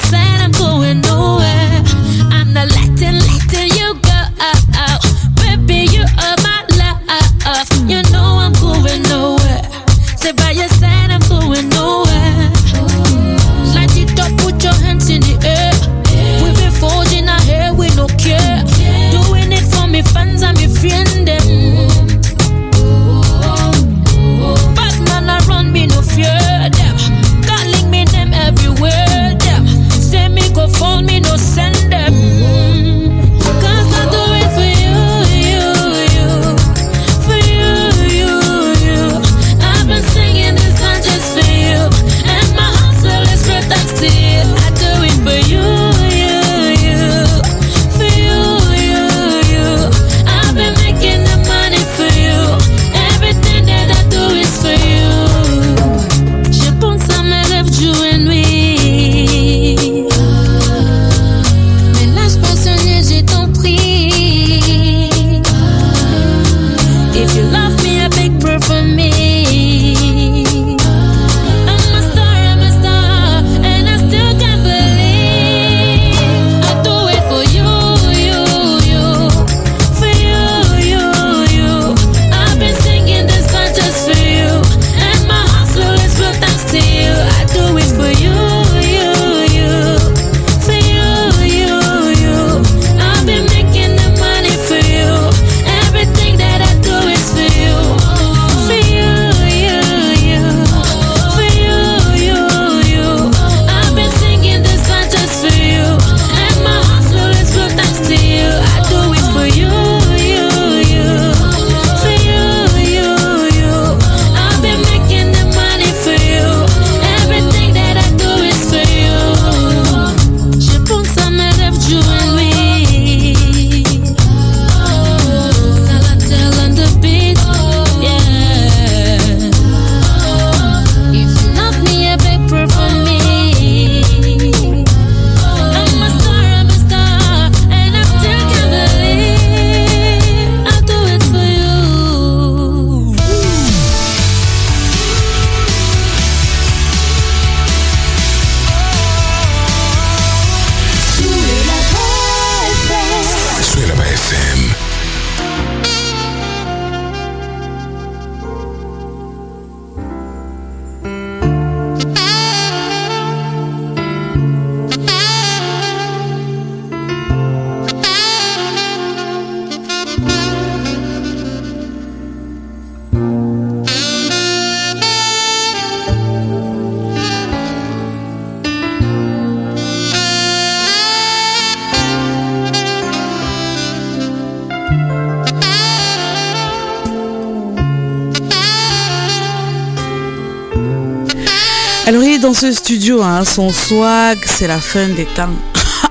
[192.60, 195.48] ce studio, hein, son swag, c'est la fin des temps.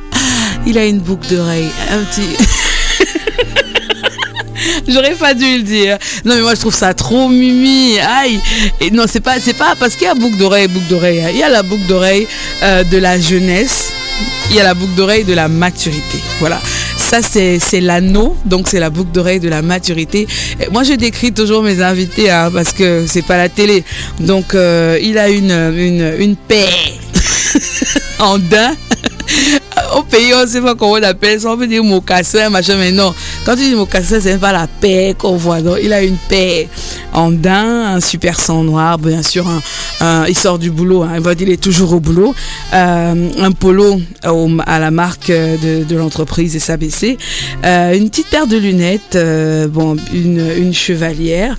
[0.66, 2.22] il a une boucle d'oreille, un petit...
[4.88, 5.98] J'aurais pas dû le dire.
[6.24, 7.98] Non mais moi je trouve ça trop mimi.
[7.98, 8.40] Aïe.
[8.80, 11.20] Et non c'est pas c'est pas parce qu'il y a boucle d'oreille boucle d'oreille.
[11.20, 11.28] hein.
[11.32, 12.26] Il y a la boucle d'oreille
[12.62, 13.92] euh, de la jeunesse.
[14.50, 16.18] Il y a la boucle d'oreille de la maturité.
[16.40, 16.58] Voilà.
[16.96, 18.36] Ça c'est c'est l'anneau.
[18.46, 20.26] Donc c'est la boucle d'oreille de la maturité.
[20.72, 23.84] Moi je décris toujours mes invités hein, parce que c'est pas la télé.
[24.20, 26.68] Donc euh, il a une une une paix
[28.18, 28.74] en daim.
[29.96, 31.50] Au pays, on ne sait pas comment on appelle ça.
[31.52, 33.14] On peut dire mocassin, machin, mais non.
[33.44, 35.60] Quand tu dis mocassin, c'est pas la paix qu'on voit.
[35.60, 36.68] Donc, il a une paix
[37.12, 39.46] en daim, un super sang noir, bien sûr.
[40.28, 41.02] il sort du boulot.
[41.02, 41.18] hein.
[41.40, 42.34] Il est toujours au boulot.
[42.74, 47.16] Euh, un polo à la marque de, l'entreprise SABC.
[47.64, 49.16] Euh, une petite paire de lunettes.
[49.16, 51.56] euh, bon, une, chevalière.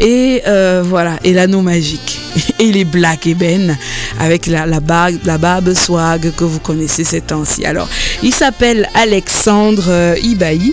[0.00, 0.42] Et
[0.84, 1.18] voilà.
[1.24, 2.20] Et l'anneau magique.
[2.58, 3.76] Et il est black ébène
[4.20, 7.64] avec la, la, barbe swag que vous connaissez ces temps-ci.
[7.64, 7.88] Alors,
[8.22, 10.72] il s'appelle Alexandre Ibaï.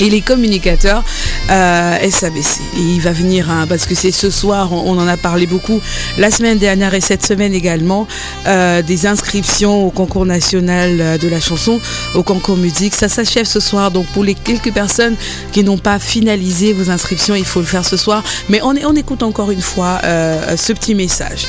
[0.00, 1.04] Il est communicateur
[1.50, 2.60] euh, SABC.
[2.76, 5.80] Et il va venir, hein, parce que c'est ce soir, on, en a parlé beaucoup,
[6.18, 8.06] la semaine dernière et cette semaine également,
[8.46, 11.80] euh, des inscriptions au concours national euh, de la chanson,
[12.14, 12.94] au concours musique.
[12.94, 13.90] Ça s'achève ce soir.
[13.90, 15.16] Donc pour les quelques personnes
[15.52, 18.22] qui n'ont pas finalisé vos inscriptions, il faut le faire ce soir.
[18.48, 21.46] Mais on, écoute encore une fois ce petit message.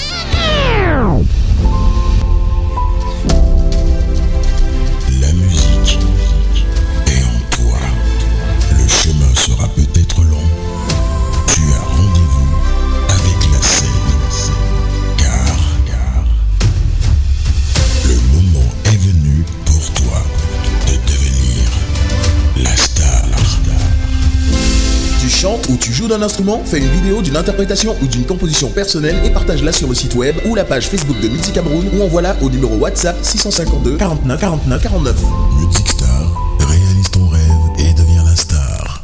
[25.89, 29.71] Tu joues d'un instrument Fais une vidéo d'une interprétation ou d'une composition personnelle et partage-la
[29.71, 32.75] sur le site web ou la page Facebook de Musique Cameroun ou envoie-la au numéro
[32.75, 35.15] WhatsApp 652 49 49 49.
[35.57, 37.41] Music Star, réalise ton rêve
[37.79, 39.01] et deviens la star.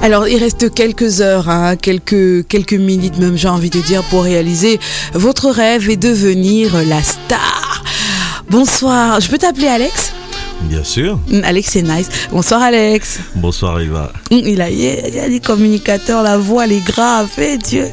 [0.00, 4.22] Alors, il reste quelques heures, hein, quelques, quelques minutes même, j'ai envie de dire, pour
[4.22, 4.78] réaliser
[5.14, 7.82] votre rêve et devenir la star.
[8.50, 10.13] Bonsoir, je peux t'appeler Alex?
[10.62, 11.18] Bien sûr.
[11.28, 12.08] Mm, Alex, c'est nice.
[12.30, 13.18] Bonsoir Alex.
[13.36, 14.12] Bonsoir Eva.
[14.30, 17.86] Mm, Il a, il a des communicateurs, la voix, elle est grave, eh Dieu.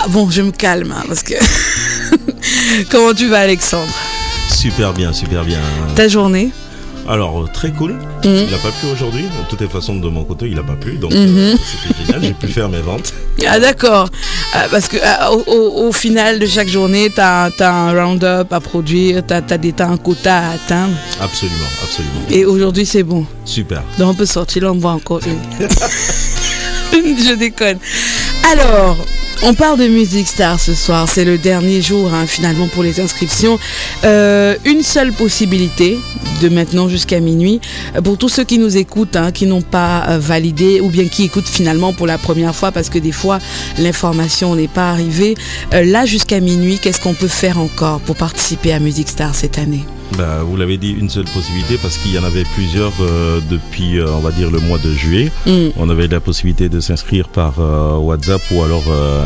[0.00, 1.34] Ah, Bon, je me calme, hein, parce que...
[2.90, 3.92] Comment tu vas Alexandre?
[4.50, 5.58] Super bien, super bien.
[5.94, 6.50] Ta journée?
[7.08, 7.92] Alors, euh, très cool.
[7.92, 7.98] Mhm.
[8.46, 9.22] Il n'a pas plu aujourd'hui.
[9.22, 10.92] De toutes les façons, de mon côté, il n'a pas plu.
[10.94, 11.18] Donc, Mhm.
[11.38, 12.22] euh, c'était génial.
[12.22, 13.12] J'ai pu faire mes ventes.
[13.46, 14.08] Ah d'accord,
[14.54, 19.22] Ah, parce que ah, au, final de chaque journée, tu as, un round-up à produire,
[19.26, 20.94] tu as, un quota à atteindre.
[21.20, 22.20] Absolument, absolument.
[22.30, 23.26] Et aujourd'hui, c'est bon.
[23.44, 23.82] Super.
[23.98, 25.40] Donc on peut sortir, là on voit encore une.
[26.92, 27.78] Je déconne.
[28.52, 28.96] Alors,
[29.46, 31.06] on parle de Music Star ce soir.
[31.08, 33.58] C'est le dernier jour hein, finalement pour les inscriptions.
[34.04, 35.98] Euh, une seule possibilité
[36.40, 37.60] de maintenant jusqu'à minuit.
[38.02, 41.24] Pour tous ceux qui nous écoutent, hein, qui n'ont pas euh, validé ou bien qui
[41.24, 43.38] écoutent finalement pour la première fois parce que des fois
[43.78, 45.34] l'information n'est pas arrivée.
[45.74, 49.58] Euh, là jusqu'à minuit, qu'est-ce qu'on peut faire encore pour participer à Music Star cette
[49.58, 49.84] année?
[50.18, 53.98] Bah, vous l'avez dit, une seule possibilité parce qu'il y en avait plusieurs euh, depuis,
[53.98, 55.32] euh, on va dire, le mois de juillet.
[55.46, 55.70] Mm.
[55.76, 58.84] On avait la possibilité de s'inscrire par euh, WhatsApp ou alors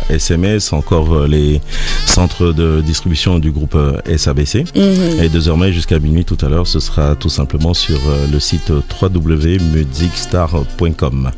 [0.08, 1.60] SMS, encore les
[2.06, 3.76] centres de distribution du groupe
[4.16, 4.64] SABC.
[4.74, 5.22] Mhm.
[5.22, 7.98] Et désormais, jusqu'à minuit tout à l'heure, ce sera tout simplement sur
[8.32, 8.72] le site
[9.02, 11.30] www.musicstar.com.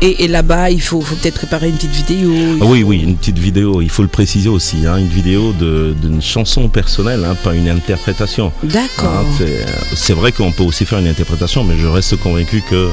[0.00, 2.32] Et, et là-bas, il faut, faut peut-être préparer une petite vidéo.
[2.60, 6.22] Ah oui, oui, une petite vidéo, il faut le préciser aussi, hein, une vidéo d'une
[6.22, 8.52] chanson personnelle, hein, pas une interprétation.
[8.62, 9.24] D'accord.
[9.40, 9.44] Hein,
[9.96, 12.90] c'est- vrai qu'on peut aussi faire une interprétation, mais je reste convaincu que euh,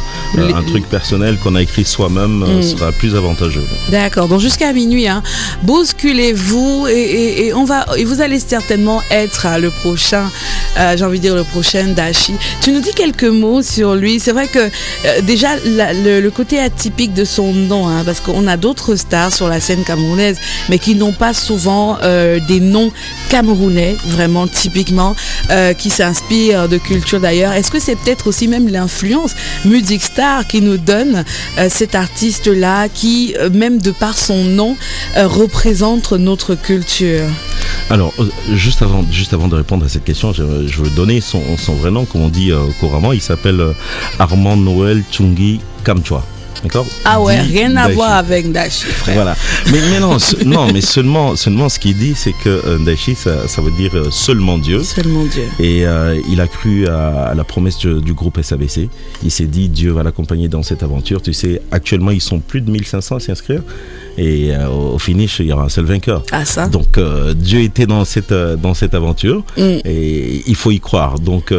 [0.47, 2.63] Les- un truc personnel qu'on a écrit soi-même euh, Mm.
[2.63, 3.63] sera plus avantageux.
[3.91, 5.21] D'accord, donc jusqu'à minuit, hein,
[5.63, 10.31] bousculez-vous et, et- et on va, et vous allez certainement être le prochain,
[10.79, 12.33] euh, j'ai envie de dire le prochain Dashi.
[12.61, 14.19] Tu nous dis quelques mots sur lui.
[14.19, 18.19] C'est vrai que euh, déjà la- le, le côté atypique de son nom, hein, parce
[18.19, 20.37] qu'on a d'autres stars sur la scène camerounaise,
[20.69, 22.91] mais qui n'ont pas souvent euh, des noms
[23.29, 25.15] camerounais, vraiment typiquement,
[25.49, 27.53] euh, qui s'inspirent de culture d'ailleurs.
[27.53, 29.33] Est-ce que c'est peut-être aussi même l'influence
[29.63, 31.23] Music Star qui nous donne
[31.57, 34.75] euh, cet artiste-là qui, même de par son nom,
[35.15, 37.27] représente notre culture?
[37.89, 38.13] Alors,
[38.53, 42.21] juste avant, de répondre à cette question, je, veux donner son, son vrai nom, comme
[42.21, 43.13] on dit couramment.
[43.13, 43.63] Il s'appelle
[44.19, 46.23] Armand Noël Chungi Kamchwa.
[46.63, 49.13] D'accord Ah ouais, Dit rien à voir avec Dashi, frère.
[49.13, 49.35] Voilà.
[49.71, 53.47] Mais, mais non, non, mais seulement, seulement ce qu'il dit, c'est que euh, Dashi, ça,
[53.47, 54.81] ça veut dire euh, seulement Dieu.
[54.81, 55.43] Seulement Dieu.
[55.59, 58.89] Et euh, il a cru à, à la promesse du, du groupe SABC.
[59.23, 61.21] Il s'est dit, Dieu va l'accompagner dans cette aventure.
[61.21, 63.61] Tu sais, actuellement, ils sont plus de 1500 à s'inscrire.
[64.17, 66.23] Et euh, au finish, il y aura un seul vainqueur.
[66.31, 69.79] Ah ça Donc euh, Dieu était dans cette, euh, dans cette aventure Mm.
[69.85, 71.19] et il faut y croire.
[71.19, 71.53] Donc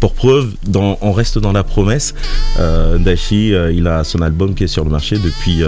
[0.00, 2.14] pour preuve, dans, on reste dans la promesse.
[3.00, 5.62] Dashi, il a son album qui est sur le marché depuis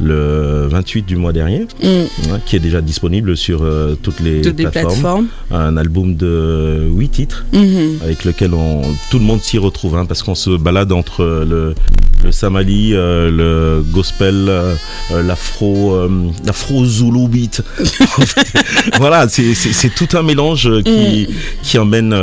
[0.00, 2.38] le 28 du mois dernier, Mm.
[2.46, 3.64] qui est déjà disponible sur
[4.02, 5.26] toutes les Toutes plateformes.
[5.50, 7.98] Un album de 8 titres Mhm.
[8.02, 11.74] avec lequel on, tout le monde s'y retrouve hein, parce qu'on se balade entre le,
[12.24, 14.74] le Samali, euh, le gospel, euh,
[15.12, 16.08] euh, l'afro, euh,
[16.44, 17.62] l'afro Zulu beat.
[18.98, 19.54] voilà, c'est-
[19.94, 21.26] tout un mélange qui,
[21.62, 22.14] qui emmène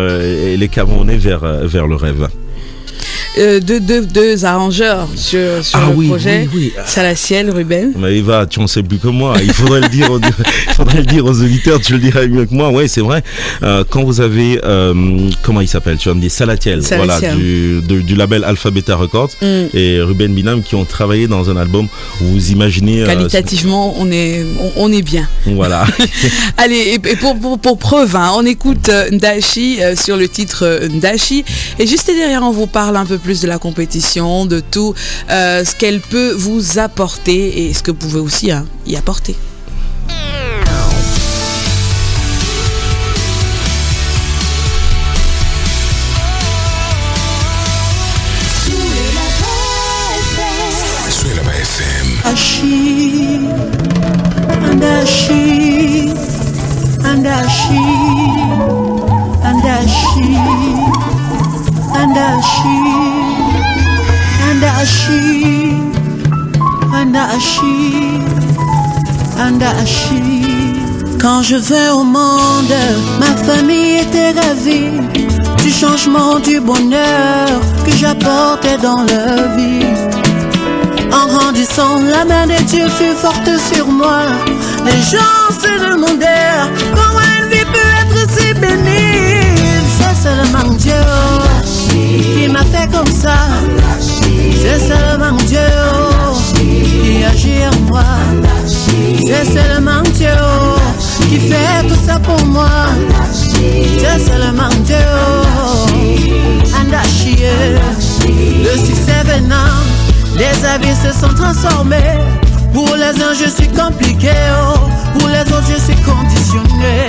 [0.56, 2.28] les Camerounais vers, vers le rêve.
[3.38, 6.48] Euh, deux, deux, deux arrangeurs sur, sur Ah le oui, projet.
[6.54, 6.84] oui, oui.
[6.86, 7.94] Salaciel, Ruben.
[7.98, 9.36] Mais Eva, tu en sais plus que moi.
[9.44, 11.80] Il faudrait le dire, aux, il faudrait le dire aux auditeurs.
[11.80, 12.70] Tu le dirais mieux que moi.
[12.72, 13.24] Oui, c'est vrai.
[13.64, 17.82] Euh, quand vous avez, euh, comment il s'appelle Tu vas me dire Salatiel, voilà, du,
[17.88, 19.66] de- du label Alpha Beta Records Mm.
[19.78, 21.88] et Ruben Binam qui ont travaillé dans un album
[22.22, 23.02] où vous imaginez.
[23.04, 25.28] euh, Qualitativement, on est, on, on est bien.
[25.46, 25.86] voilà.
[26.58, 31.46] Allez, et et pour, pour, pour preuve, hein, on écoute Ndashi sur le titre Ndashi.
[31.80, 34.94] Et juste derrière, on vous parle un peu plus de la compétition, de tout
[35.30, 39.36] euh, ce qu'elle peut vous apporter et ce que vous pouvez aussi hein, y apporter.
[62.00, 62.80] Andashi,
[66.94, 68.22] Andashi,
[69.40, 70.44] Andashi.
[71.20, 72.76] Quand je vais au monde,
[73.20, 75.02] ma famille était ravie.
[75.64, 77.48] du changement, du bonheur
[77.86, 79.86] que j'apportais dans leur vie.
[81.12, 84.22] En grandissant, la main de Dieu fut forte sur moi.
[84.86, 89.42] Les gens se demandèrent comment une vie peut être si bénie?
[89.98, 90.94] C'est seulement Dieu
[92.22, 93.36] qui m'a fait comme ça.
[94.00, 95.60] C'est seulement Dieu
[97.04, 98.04] qui agit en moi.
[98.66, 100.28] C'est seulement Dieu
[101.30, 102.70] qui fait tout ça pour moi.
[103.32, 104.96] C'est seulement Dieu.
[106.80, 107.78] Andachier,
[108.64, 109.76] le succès venant,
[110.38, 112.18] les avis se sont transformés.
[112.74, 114.32] Pour les uns, je suis compliqué.
[114.62, 114.78] oh.
[115.18, 117.08] Pour les autres, je suis conditionné.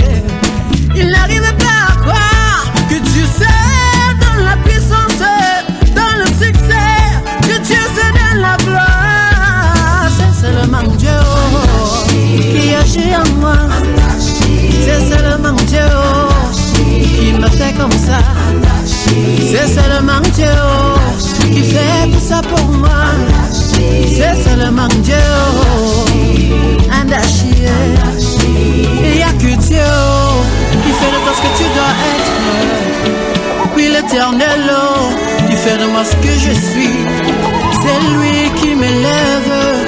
[0.97, 3.68] Il n'arrive pas à croire que Dieu sait
[12.97, 13.55] en moi.
[14.85, 15.79] C'est seulement Dieu
[17.19, 18.19] qui me fait comme ça.
[19.51, 20.47] C'est seulement Dieu
[21.53, 23.05] qui fait tout ça pour moi.
[24.17, 25.15] C'est seulement Dieu
[26.93, 27.69] Andachier.
[29.05, 29.91] Il n'y a que Dieu
[30.83, 32.39] qui fait de toi ce que tu dois être.
[33.77, 35.11] Oui, l'éternel oh,
[35.49, 36.97] qui fait de moi ce que je suis.
[37.81, 39.88] C'est lui qui m'élève,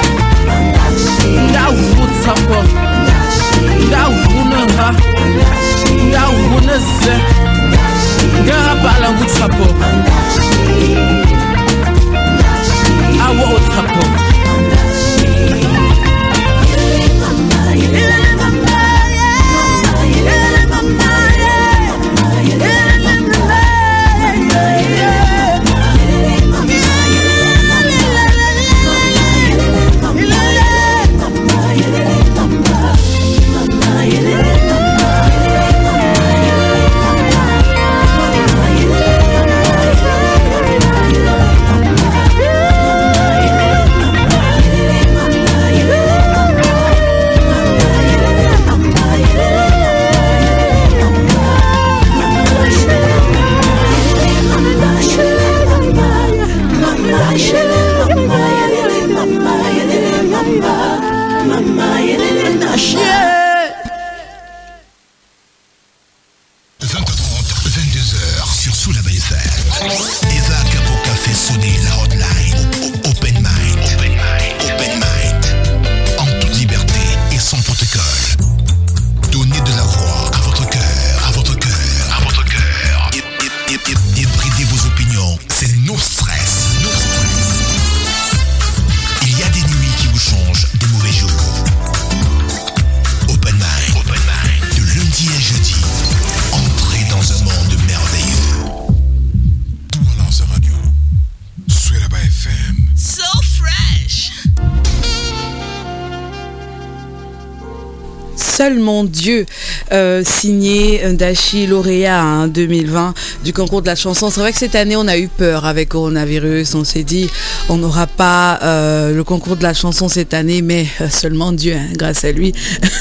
[109.91, 113.13] Euh, signé Dashi lauréat hein, 2020
[113.43, 114.29] du concours de la chanson.
[114.29, 116.75] C'est vrai que cette année on a eu peur avec coronavirus.
[116.75, 117.29] On s'est dit
[117.71, 121.73] on n'aura pas euh, le concours de la chanson cette année, mais euh, seulement Dieu,
[121.73, 122.51] hein, grâce à lui,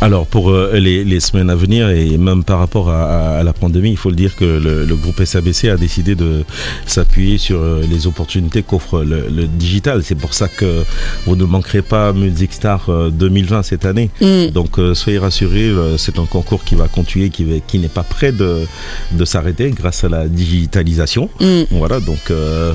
[0.00, 3.42] Alors pour euh, les, les semaines à venir et même par rapport à, à- à
[3.42, 6.44] la pandémie, il faut le dire que le, le groupe SABC a décidé de
[6.86, 10.02] s'appuyer sur euh, les opportunités qu'offre le, le digital.
[10.04, 10.84] C'est pour ça que
[11.26, 14.08] vous ne manquerez pas Music Star euh, 2020 cette année.
[14.20, 14.46] Mm.
[14.52, 17.44] Donc euh, soyez rassurés, euh, c'est un concours qui va continuer, qui,
[17.78, 18.66] n'est pas prêt de,
[19.12, 21.28] de s'arrêter grâce à la digitalisation.
[21.40, 21.62] Mm.
[21.72, 22.72] Voilà, donc euh,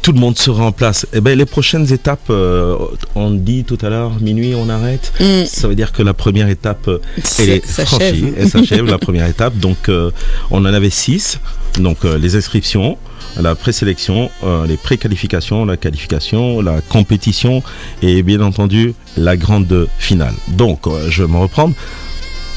[0.00, 1.08] tout le monde sera en place.
[1.12, 2.76] Eh ben, les prochaines étapes, euh,
[3.16, 5.12] on dit tout à l'heure, minuit, on arrête.
[5.18, 5.44] Mm.
[5.46, 6.98] Ça veut dire que la première étape, euh,
[7.38, 7.98] elle est s'achève.
[8.14, 9.56] franchie, elle s'achève, la première étape.
[9.58, 10.10] Donc, euh,
[10.50, 11.40] on en avait six.
[11.78, 12.96] Donc, euh, les inscriptions,
[13.40, 17.62] la présélection, euh, les préqualifications, la qualification, la compétition
[18.02, 20.34] et bien entendu la grande finale.
[20.48, 21.74] Donc, euh, je vais me reprendre.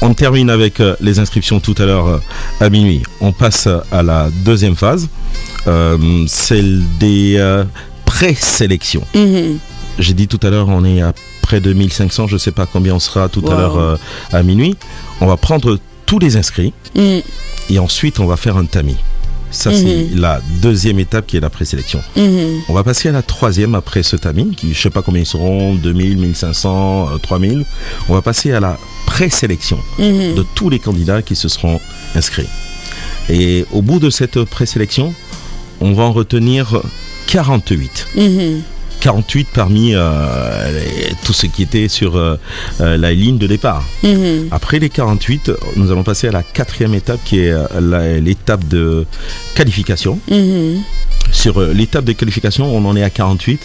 [0.02, 2.20] On termine avec euh, les inscriptions tout à l'heure
[2.60, 3.02] à minuit.
[3.20, 5.08] On passe à la deuxième phase,
[6.28, 7.62] celle des
[8.04, 9.04] présélections.
[9.14, 9.58] Mhm.
[9.98, 11.14] J'ai dit tout à l'heure, on est à
[11.46, 13.96] près de 1500, je ne sais pas combien on sera tout à l'heure euh,
[14.32, 14.74] à minuit.
[15.20, 17.18] On va prendre tous les inscrits Mm.
[17.70, 18.96] et ensuite on va faire un tamis.
[19.52, 19.76] Ça, Mhm.
[19.76, 22.00] c'est la deuxième étape qui est la présélection.
[22.16, 22.62] Mhm.
[22.68, 25.26] On va passer à la troisième après ce tamis, qui je sais pas combien ils
[25.26, 27.64] seront, 2000, 1500, euh, 3000.
[28.08, 28.76] On va passer à la
[29.06, 30.34] présélection Mhm.
[30.34, 31.80] de tous les candidats qui se seront
[32.16, 32.48] inscrits.
[33.28, 35.14] Et au bout de cette présélection,
[35.80, 36.82] on va en retenir
[37.28, 38.08] 48.
[38.96, 39.00] Mhm.
[39.02, 42.36] 48 parmi euh, les- tous ceux qui étaient sur euh,
[42.80, 43.84] euh, la ligne de départ.
[44.02, 44.48] Mhm.
[44.50, 47.54] Après les 48, nous allons passer à la quatrième étape qui est
[48.20, 49.06] l'étape de
[49.54, 50.18] qualification.
[50.30, 50.82] Mhm.
[51.32, 53.60] Sur l'étape de qualification, on en est à 48.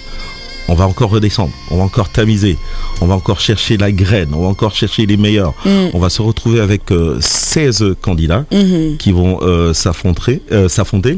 [0.68, 2.56] On va encore redescendre, on va encore tamiser,
[3.02, 5.54] on va encore chercher la graine, on va encore chercher les meilleurs.
[5.66, 5.88] Mm.
[5.94, 8.96] On va se retrouver avec euh, 16 candidats Mhm.
[8.98, 11.18] qui vont euh, s'affronter, euh, s'affronter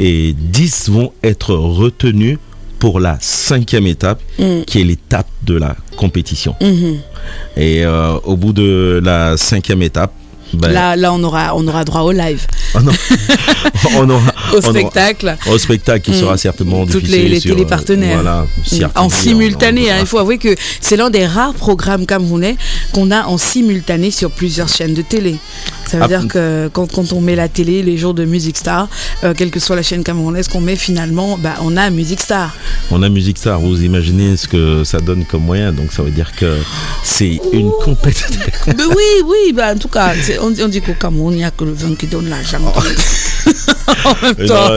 [0.00, 2.38] et 10 vont être retenus
[2.80, 4.62] pour la cinquième étape Mm.
[4.66, 6.56] qui est l'étape de la compétition.
[6.60, 6.96] Mhm.
[7.56, 10.12] Et euh, au bout de la cinquième étape,
[10.54, 12.46] ben, Là, là, on aura, on aura droit au live.
[12.74, 12.92] Ah non.
[13.96, 15.36] on aura, Au on aura- spectacle.
[15.50, 16.20] au spectacle qui Mm.
[16.20, 18.20] sera certainement Toutes diffusé les, les sur, euh, télépartenaires.
[18.22, 18.84] Voilà, Mm.
[18.96, 22.56] En simultané, hein, il faut avouer que c'est l'un des rares programmes camerounais
[22.92, 25.36] qu'on a en simultané sur plusieurs chaînes de télé.
[25.88, 28.56] Ça veut Ah, dire que quand, quand on met la télé les jours de Music
[28.56, 28.88] Star,
[29.24, 32.54] euh, quelle que soit la chaîne camerounaise qu'on met, finalement, bah, on a Music Star.
[32.92, 36.10] On a Music Star, vous imaginez ce que ça donne comme moyen, donc ça veut
[36.12, 36.58] dire que
[37.02, 38.28] c'est une compétition.
[38.68, 41.44] Mais oui, oui, bah, en tout cas, on, dit- on dit qu'au Cameroun, il n'y
[41.44, 42.58] a que le vin qui donne l'argent.
[44.04, 44.70] en même temps.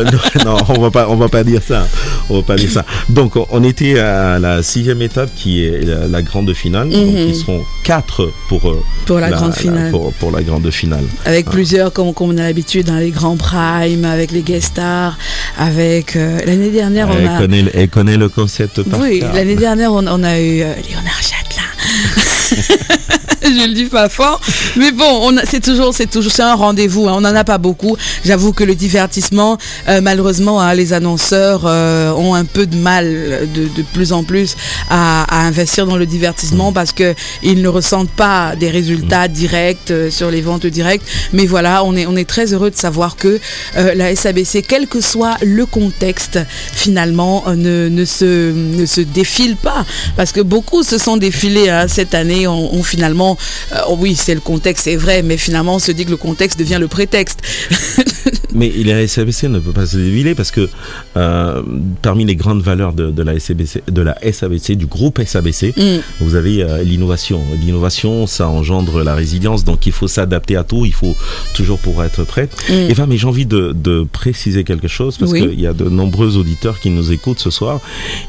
[0.45, 1.87] non, non, on va pas, on va pas dire ça.
[2.29, 2.85] On va pas dire ça.
[3.09, 6.89] Donc, on était à la sixième étape qui est la, la grande finale.
[6.89, 7.27] Donc, Mhm.
[7.29, 9.91] ils seront quatre pour euh, Pour la grande finale.
[9.91, 11.03] pour, pour la grande finale.
[11.25, 11.51] Avec Ah.
[11.51, 15.17] plusieurs, comme, comme on a l'habitude dans les grands primes, avec les guest stars,
[15.57, 17.37] avec euh, l'année dernière on Elle a.
[17.39, 21.21] connaît, elle connaît le concept par Oui, l'année dernière on, on a eu euh, Léonard
[21.21, 22.99] Châtelain.
[23.63, 24.39] Je le dis pas fort,
[24.77, 27.07] mais bon, c'est toujours, c'est toujours, c'est un rendez-vous.
[27.07, 27.97] hein, on n'en a pas beaucoup.
[28.25, 29.57] J'avoue que le divertissement,
[29.89, 34.23] euh, malheureusement, hein, les annonceurs euh, ont un peu de mal de, de plus en
[34.23, 34.55] plus
[34.89, 36.73] à, à investir dans le divertissement Mm.
[36.73, 41.05] parce que ils ne ressentent pas des résultats directs euh, sur les ventes directes.
[41.33, 43.39] Mais voilà, on est, on est très heureux de savoir que
[43.75, 46.39] la SABC, quel que soit le contexte,
[46.73, 49.85] finalement, ne, ne se, ne se défile pas.
[50.15, 53.32] Parce que beaucoup se sont défilés hein, cette année, ont, ont finalement,
[53.71, 56.57] euh, oui, c'est le contexte, c'est vrai, mais finalement, on se dit que le contexte
[56.59, 57.39] devient le prétexte.
[58.55, 60.69] Mais la SABC ne peut pas se déviler parce que
[61.17, 61.63] euh,
[62.03, 66.01] parmi les grandes valeurs de, de la SABC, de la SABC, du groupe SABC, Mm.
[66.19, 67.41] vous avez euh, l'innovation.
[67.59, 71.15] L'innovation, ça engendre la résilience, donc il faut s'adapter à tout, il faut
[71.55, 72.47] toujours pouvoir être prêt.
[72.69, 72.73] Mm.
[72.91, 75.41] Eva, mais j'ai envie de, de préciser quelque chose parce Oui.
[75.41, 77.79] qu'il y a de nombreux auditeurs qui nous écoutent ce soir.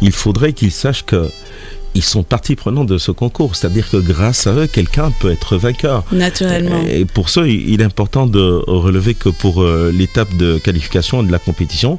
[0.00, 1.28] Il faudrait qu'ils sachent que
[1.94, 5.56] ils sont partie prenante de ce concours, c'est-à-dire que grâce à eux, quelqu'un peut être
[5.56, 6.04] vainqueur.
[6.12, 6.82] Naturellement.
[6.88, 11.30] Et pour ça, il est important de relever que pour euh, l'étape de qualification de
[11.30, 11.98] la compétition,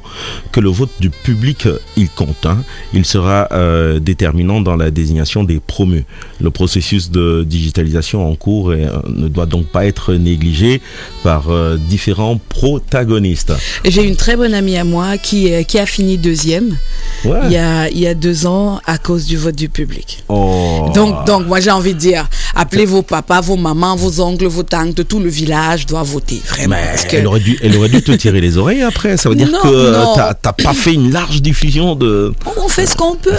[0.52, 2.44] que le vote du public, euh, il compte.
[2.46, 2.58] hein.
[2.92, 6.04] Il sera euh, déterminant dans la désignation des promus.
[6.40, 10.80] Le processus de digitalisation en cours ne doit donc pas être négligé
[11.22, 13.52] par euh, différents protagonistes.
[13.84, 16.76] J'ai une très bonne amie à moi qui, qui a fini deuxième
[17.24, 17.38] Ouais.
[17.46, 20.24] il, y a, il y a deux ans à cause du vote du public.
[20.28, 20.90] Oh.
[20.94, 24.62] Donc, donc, moi j'ai envie de dire, appelez vos papas, vos mamans, vos oncles, vos
[24.62, 26.76] tantes, tout le village doit voter, vraiment.
[26.76, 29.16] Mais parce que- elle, aurait dû, elle aurait dû te tirer les oreilles après.
[29.16, 30.04] Ça veut dire Non, que euh,
[30.42, 32.32] t'as pas fait une large diffusion de.
[32.56, 33.30] On fait ce qu'on peut.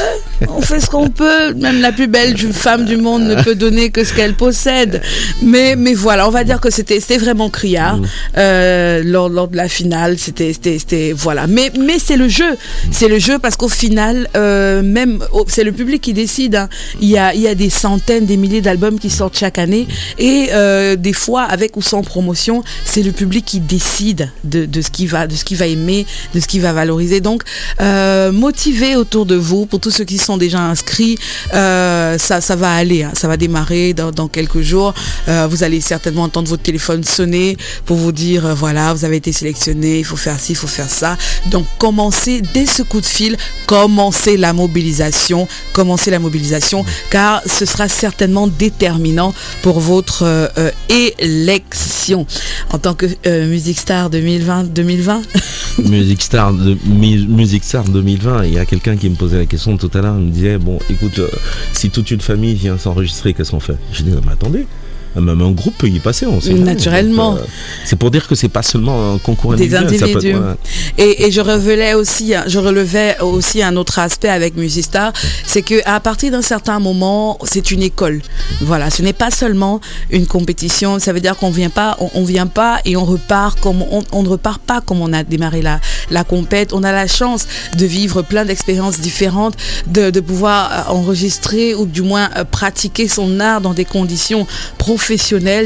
[0.47, 1.53] on fait ce qu'on peut.
[1.53, 5.01] Même la plus belle femme du monde ne peut donner que ce qu'elle possède.
[5.41, 7.99] Mais, mais voilà, on va dire que c'était, vraiment criard
[8.37, 10.17] euh, lors, lors de la finale.
[10.17, 11.47] C'était, voilà.
[11.47, 12.55] Mais, mais c'est le jeu.
[12.91, 16.36] C'est le jeu parce qu'au final, euh, même c'est le public qui décide.
[16.53, 16.69] Hein.
[17.01, 21.13] Il y a, des centaines, des milliers d'albums qui sortent chaque année et euh, des
[21.13, 25.35] fois avec ou sans promotion, c'est le public qui décide de, ce qu'il va, de
[25.35, 27.21] ce va aimer, de ce qu'il va valoriser.
[27.21, 27.43] Donc,
[27.81, 31.17] euh, motivez autour de vous pour tous ceux qui sont déjà inscrits.
[31.53, 33.11] euh, ça, va aller, hein.
[33.13, 34.93] ça va démarrer dans, dans quelques jours.
[35.27, 39.31] Euh, vous allez certainement entendre votre téléphone sonner pour vous dire voilà, vous avez été
[39.31, 41.17] sélectionné, il faut faire ci, il faut faire ça.
[41.47, 46.26] Donc, commencez dès ce coup de fil, commencez la mobilisation, commencez la mobilisation,
[47.09, 52.25] car ce sera certainement déterminant pour votre euh, élection
[52.71, 55.21] en tant que euh, Music Star 2020-2020.
[55.89, 59.77] Music Star, de, Music Star 2020, il y a quelqu'un qui me posait la question
[59.77, 61.29] tout à l'heure, il me disait, bon, écoute, euh,
[61.73, 63.77] si toute une famille vient s'enregistrer, qu'est-ce qu'on fait?
[63.93, 64.65] Je dis, mais attendez,
[65.21, 66.53] même un groupe peut y passer, on sait.
[66.53, 67.35] Naturellement.
[67.35, 67.41] Euh,
[67.85, 70.37] c'est pour dire que c'est pas seulement un concours des individuel, ça peut être- individus.
[70.39, 71.03] ouais.
[71.05, 75.13] Et, et je relevais aussi, je relevais aussi un autre aspect avec Musistar,
[75.45, 78.21] c'est que à partir d'un certain moment, c'est une école.
[78.61, 80.99] Voilà, ce n'est pas seulement une compétition.
[80.99, 84.03] Ça veut dire qu'on vient pas, on, on vient pas et on repart comme on,
[84.11, 86.73] on ne repart pas comme on a démarré la la compète.
[86.73, 87.47] On a la chance
[87.77, 89.55] de vivre plein d'expériences différentes,
[89.87, 94.47] de, de pouvoir euh, enregistrer ou du moins euh, pratiquer son art dans des conditions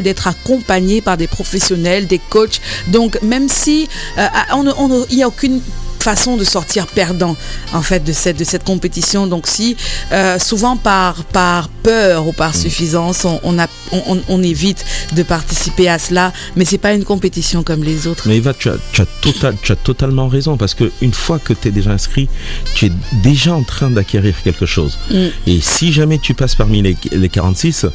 [0.04, 2.62] d'être accompagné par des professionnels, des coachs.
[2.88, 3.88] Donc même si
[4.18, 5.62] euh, on ne- on il n'y a aucune
[6.02, 7.36] façon de sortir perdant
[7.74, 9.78] en fait de cette de cette compétition donc si
[10.12, 14.84] euh, souvent par par peur ou par suffisance on, on a on, on- on évite
[15.14, 18.70] de participer à cela mais c'est pas une compétition comme les autres Mais Eva, tu
[18.70, 21.72] as, tu as, total, tu as totalement raison parce que une fois que tu es
[21.72, 22.30] déjà inscrit,
[22.76, 22.92] tu es
[23.24, 24.98] déjà en train d'acquérir quelque chose.
[25.12, 25.28] Mm.
[25.48, 27.86] Et si jamais tu passes parmi les, les 46,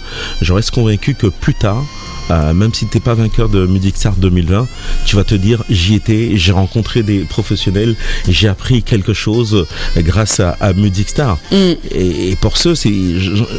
[0.42, 1.82] je reste convaincu que plus tard,
[2.30, 4.66] euh, même si tu n'es pas vainqueur de Music Star 2020,
[5.04, 7.94] tu vas te dire j'y étais, j'ai rencontré des professionnels,
[8.28, 9.66] j'ai appris quelque chose
[9.98, 11.38] grâce à, à Music Star.
[11.52, 11.56] Mm.
[11.92, 12.74] Et, et pour ceux,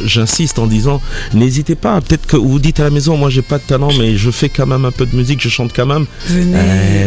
[0.04, 1.00] j'insiste en disant
[1.34, 2.00] n'hésitez pas.
[2.00, 4.48] Peut-être que vous dites à la maison moi j'ai pas de talent, mais je fais
[4.48, 6.06] quand même un peu de musique, je chante quand même.
[6.26, 6.58] Venez.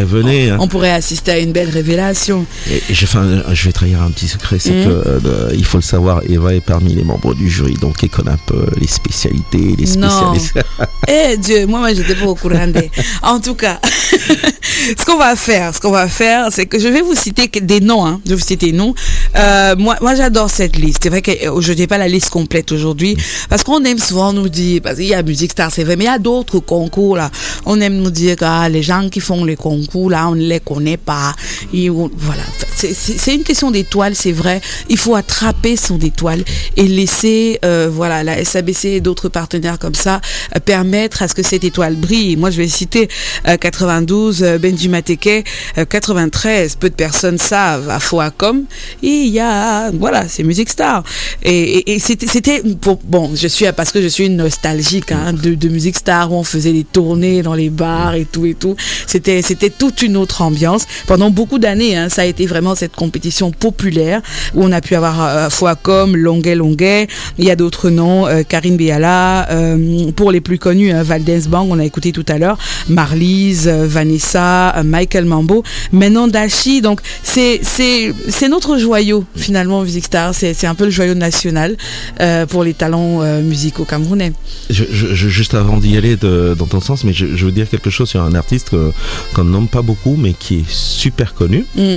[0.02, 0.50] Eh, venez.
[0.50, 0.58] hein.
[0.60, 4.02] on pourrait assister à une belle révélation Et, et je, fais un- je vais trahir
[4.02, 7.34] un petit secret, c'est que euh, il faut le savoir, Eva est parmi les membres
[7.36, 10.60] du jury, donc elle connaît un peu les spécialités, les spécialistes.
[11.52, 12.90] Dieu, moi, moi j'étais pas au courant des.
[13.24, 13.80] En tout cas,
[14.98, 17.80] ce qu'on va faire, ce qu'on va faire, c'est que je vais vous citer des
[17.82, 18.06] noms.
[18.06, 18.22] Hein.
[18.26, 18.94] Je vais vous citer des noms.
[19.36, 21.00] Euh, moi, moi j'adore cette liste.
[21.04, 23.18] C'est vrai que euh, je n'ai pas la liste complète aujourd'hui
[23.50, 26.06] parce qu'on aime souvent nous dire, parce qu'il y a Music Star, c'est vrai, mais
[26.06, 27.30] il y a d'autres concours là.
[27.66, 30.42] On aime nous dire que ah, les gens qui font les concours là, on ne
[30.42, 31.34] les connaît pas.
[31.74, 32.44] Et on- voilà,
[32.76, 34.62] c'est- une question d'étoile, c'est vrai.
[34.90, 36.44] Il faut attraper son étoile
[36.78, 40.20] et laisser, euh, voilà, la SABC et d'autres partenaires comme ça
[40.56, 42.36] euh, permettre à ce que cette étoile brille.
[42.36, 43.08] Moi, je vais citer
[43.48, 45.46] euh, 92, euh, Benji Mateke,
[45.78, 48.64] euh, 93, peu de personnes savent, à Foacom,
[49.04, 51.04] et il y a, voilà, c'est Music Star.
[51.44, 52.62] Et, c'était,
[53.04, 56.74] bon, je suis, parce que je suis nostalgique hein, de, Music Star, où on faisait
[56.74, 58.76] des tournées dans les bars et tout et tout.
[59.08, 60.86] C'était, c'était toute une autre ambiance.
[61.08, 64.22] Pendant beaucoup d'années, hein, ça a été vraiment cette compétition populaire,
[64.56, 68.44] où on a pu avoir euh, Foacom, Longuet Longuet, il y a d'autres noms, euh,
[68.44, 72.38] Karine Béala, euh, pour les plus connus, hein, Valdez Bang, on a écouté tout à
[72.38, 72.58] l'heure,
[72.90, 77.62] Marlise, euh, Vanessa, euh, Michael Mambo, maintenant Dashi, donc c'est
[78.50, 81.78] notre joyau finalement Music Star, c'est un peu le joyau national
[82.20, 84.34] euh, pour les talents euh, musicaux camerounais.
[84.70, 87.52] Je- je- je- juste avant d'y aller de- dans ton sens, mais je, je veux
[87.52, 88.70] dire quelque chose sur un artiste
[89.34, 91.66] qu'on ne nomme pas beaucoup, mais qui est super connu.
[91.76, 91.96] Mm.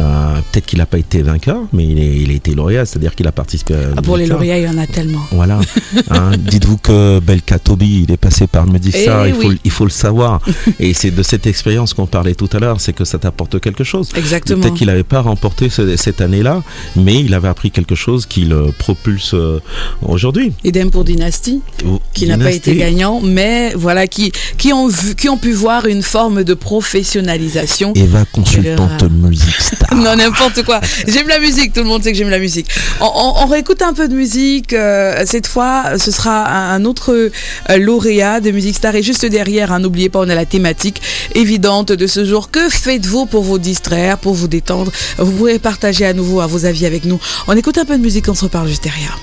[0.00, 3.14] Euh, Peut-être qu'il n'a pas été vainqueur, mais il, est- il a été lauréat, c'est-à-dire
[3.14, 3.78] qu'il a participé à.
[3.96, 5.20] Ah, pour les lauréats, il y en a tellement.
[5.32, 5.60] Voilà.
[6.10, 9.60] Hein, Dites-vous que Belka Toby, il est passé par Music Eh il, faut, oui.
[9.64, 10.40] il faut le savoir.
[10.80, 13.84] Et c'est de cette expérience qu'on parlait tout à l'heure, c'est que ça t'apporte quelque
[13.84, 14.08] chose.
[14.16, 14.60] Exactement.
[14.62, 16.62] Peut-être qu'il n'avait pas remporté ce- cette année-là,
[16.96, 19.60] mais il avait appris quelque chose qui le propulse euh,
[20.02, 20.52] aujourd'hui.
[20.64, 25.14] Idem pour Dynasty, Ou- qui n'a pas été gagnant, mais voilà, qui, qui, ont vu,
[25.14, 27.92] qui ont pu voir une forme de professionnalisation.
[27.94, 29.89] Eva, consultante Music Star.
[29.96, 30.80] non, n'importe quoi.
[31.06, 32.66] J'aime la musique, tout le monde sait que j'aime la musique.
[33.00, 34.72] On, réécoute un peu de musique.
[34.72, 38.94] euh, cette fois, ce sera un, autre euh, lauréat de Music Star.
[38.94, 41.02] Et juste derrière, hein, n'oubliez pas, on a la thématique
[41.34, 42.50] évidente de ce jour.
[42.50, 44.92] Que faites-vous pour vous distraire, pour vous détendre?
[45.18, 47.20] Vous pourrez partager à nouveau vos avis avec nous.
[47.48, 49.18] On écoute un peu de musique, on se reparle juste derrière.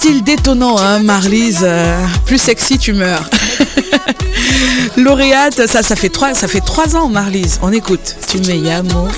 [0.00, 1.60] Style détonnant, hein, Marlise.
[1.62, 3.28] Euh, plus sexy, tu meurs.
[4.96, 7.58] Lauréate, ça, fait trois, ça fait trois ans, Marlise.
[7.60, 8.16] On écoute.
[8.26, 9.08] Tu me Yamo.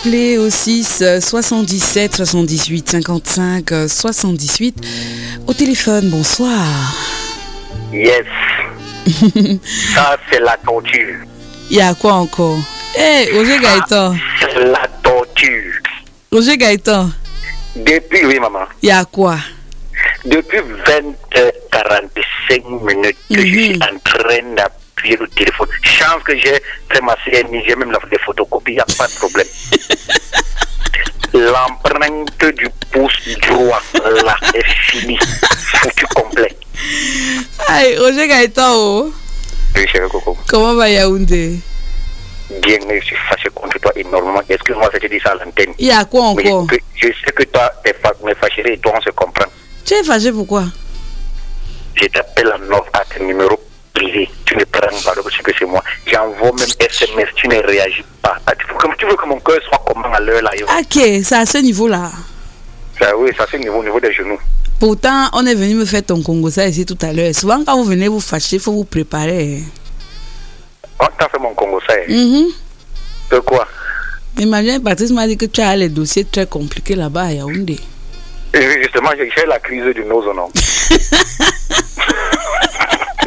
[0.00, 4.76] Appeler au 6 77 78 55 euh, 78
[5.46, 6.08] au téléphone.
[6.08, 6.64] Bonsoir.
[7.92, 8.24] Yes.
[9.94, 11.16] Ça, c'est la torture.
[11.70, 12.58] Il y a quoi encore?
[12.96, 14.16] Eh, Roger Gaëtan.
[14.40, 15.72] C'est la torture.
[16.32, 17.10] Roger Gaëtan,
[17.76, 18.60] Depuis, oui, maman.
[18.82, 19.36] il y a quoi?
[20.24, 24.54] Depuis 20h45 minutes que je suis en train
[25.00, 25.68] d'appuyer le téléphone.
[25.82, 29.06] Chance que j'ai fait ma CNI, j'ai même la- des photocopies, il n'y a pas
[29.06, 29.46] de problème.
[31.32, 33.12] L'empreinte du pouce
[33.48, 33.82] droit,
[34.24, 35.18] là, est finie.
[35.18, 36.56] Foutu complet.
[37.68, 39.12] Aïe, Roger Gaëtan, oh.
[39.76, 40.36] Oui, chérie Coco.
[40.48, 41.60] comment va Yaoundé?
[42.62, 44.42] Bien, je suis fâché contre toi énormément.
[44.48, 45.72] Excuse-moi si je dis ça à l'antenne.
[45.78, 46.66] Il y a quoi Mais encore?
[46.72, 47.94] je, je sais que toi, t'es
[48.40, 49.46] fâcherai et toi, on se comprend.
[49.84, 50.64] Tu es fâché pourquoi?
[51.94, 53.60] Je t'appelle en offre à ton numéro
[53.94, 54.28] privé.
[54.44, 55.82] Tu ne prends pas le que c'est moi.
[56.06, 58.36] J'envoie même SMS, tu ne réagis pas.
[58.46, 60.50] Ah, tu, veux, que- tu mon cœur soit comment à l'heure là?
[60.78, 62.10] Ok, c'est à ce niveau-là.
[63.00, 64.38] Ça, Oui, c'est au niveau, au niveau des genoux.
[64.78, 67.34] Pourtant, on est venu me faire ton Congo ça ici tout à l'heure.
[67.34, 69.62] Souvent, quand vous venez vous fâcher, il faut vous préparer.
[70.98, 71.94] On t'a fait mon Congo ça.
[72.08, 72.46] Mhm.
[73.30, 73.66] De quoi?
[74.38, 77.78] Emmanuel Patrice m'a dit que tu as les dossiers très compliqués là-bas à Yaoundé.
[78.54, 80.48] Et Justement, j'ai j'ai la crise du nose, non?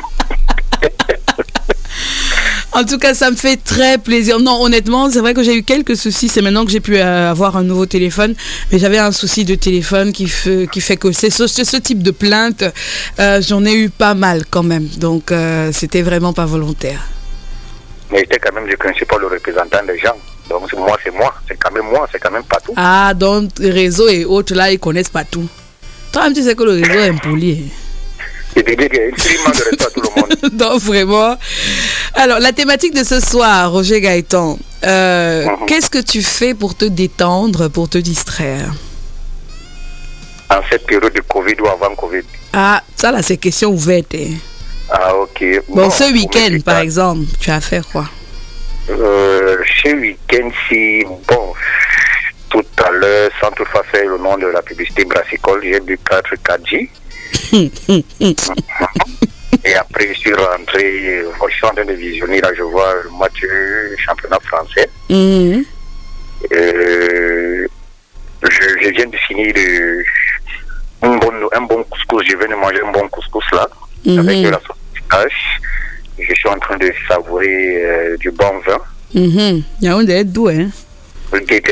[2.76, 4.40] En tout cas, ça me fait très plaisir.
[4.40, 6.28] Non, honnêtement, c'est vrai que j'ai eu quelques soucis.
[6.28, 8.34] C'est maintenant que j'ai pu euh, avoir un nouveau téléphone.
[8.72, 12.10] Mais j'avais un souci de téléphone qui fait, qui fait que c'est ce, type de
[12.10, 12.64] plainte.
[13.20, 14.88] euh, J'en ai eu pas mal quand même.
[14.98, 17.02] Donc, euh, c'était vraiment pas volontaire.
[18.12, 20.18] Mais j'étais quand même, je ne connaissais pas le représentant des gens.
[20.50, 21.34] Donc moi, c'est moi.
[21.48, 22.74] C'est quand même moi, c'est quand même pas tout.
[22.76, 25.48] Ah, donc réseau et autres là, ils connaissent pas tout.
[26.12, 27.72] Toi-même, tu sais que le réseau est impoli.
[28.56, 30.54] Et de dire qu'il manque de respect à tout le monde.
[30.60, 31.38] non, vraiment.
[32.14, 36.86] Alors, la thématique de ce soir, Roger Gaëtan, euh, qu'est-ce que tu fais pour te
[36.86, 38.72] détendre, pour te distraire?
[40.50, 42.22] En cette période de Covid ou avant Covid.
[42.54, 44.14] Ah, ça là, c'est question ouverte.
[44.16, 44.36] hein.
[44.92, 45.44] Ah, ok.
[45.70, 48.06] Bon, ce week-end, par exemple, tu as fait quoi?
[48.90, 51.54] Euh, ce week-end-ci, bon,
[52.50, 56.36] tout à l'heure, sans toutefois faire le nom de la publicité brassicole, j'ai bu 4
[56.36, 56.90] 4G.
[59.66, 62.94] Et après, je suis rentré, euh, je suis en train de visionner, là, je vois
[63.04, 64.90] le match du championnat français.
[65.10, 65.64] Mhm.
[66.52, 67.68] Euh,
[68.44, 70.04] je, je viens de finir de,
[71.04, 73.68] un, bon, un bon couscous, je viens de manger un bon couscous là,
[74.06, 74.20] Mhm.
[74.20, 75.60] avec de la sauce pistache.
[76.20, 78.80] Je suis en train de savourer euh, du bon vin.
[79.14, 79.64] Mhm.
[79.82, 80.68] Yaoundé est doux, hein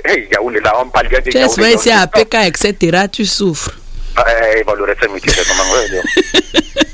[0.06, 2.08] Hey, Yaoundé, là, on parle bien de Tu es ici à.
[2.08, 3.78] PK, etc., tu souffres.
[4.18, 4.26] Ah,
[4.58, 6.04] eh, bah, le reste, mais tu sais comment, ouais, donc.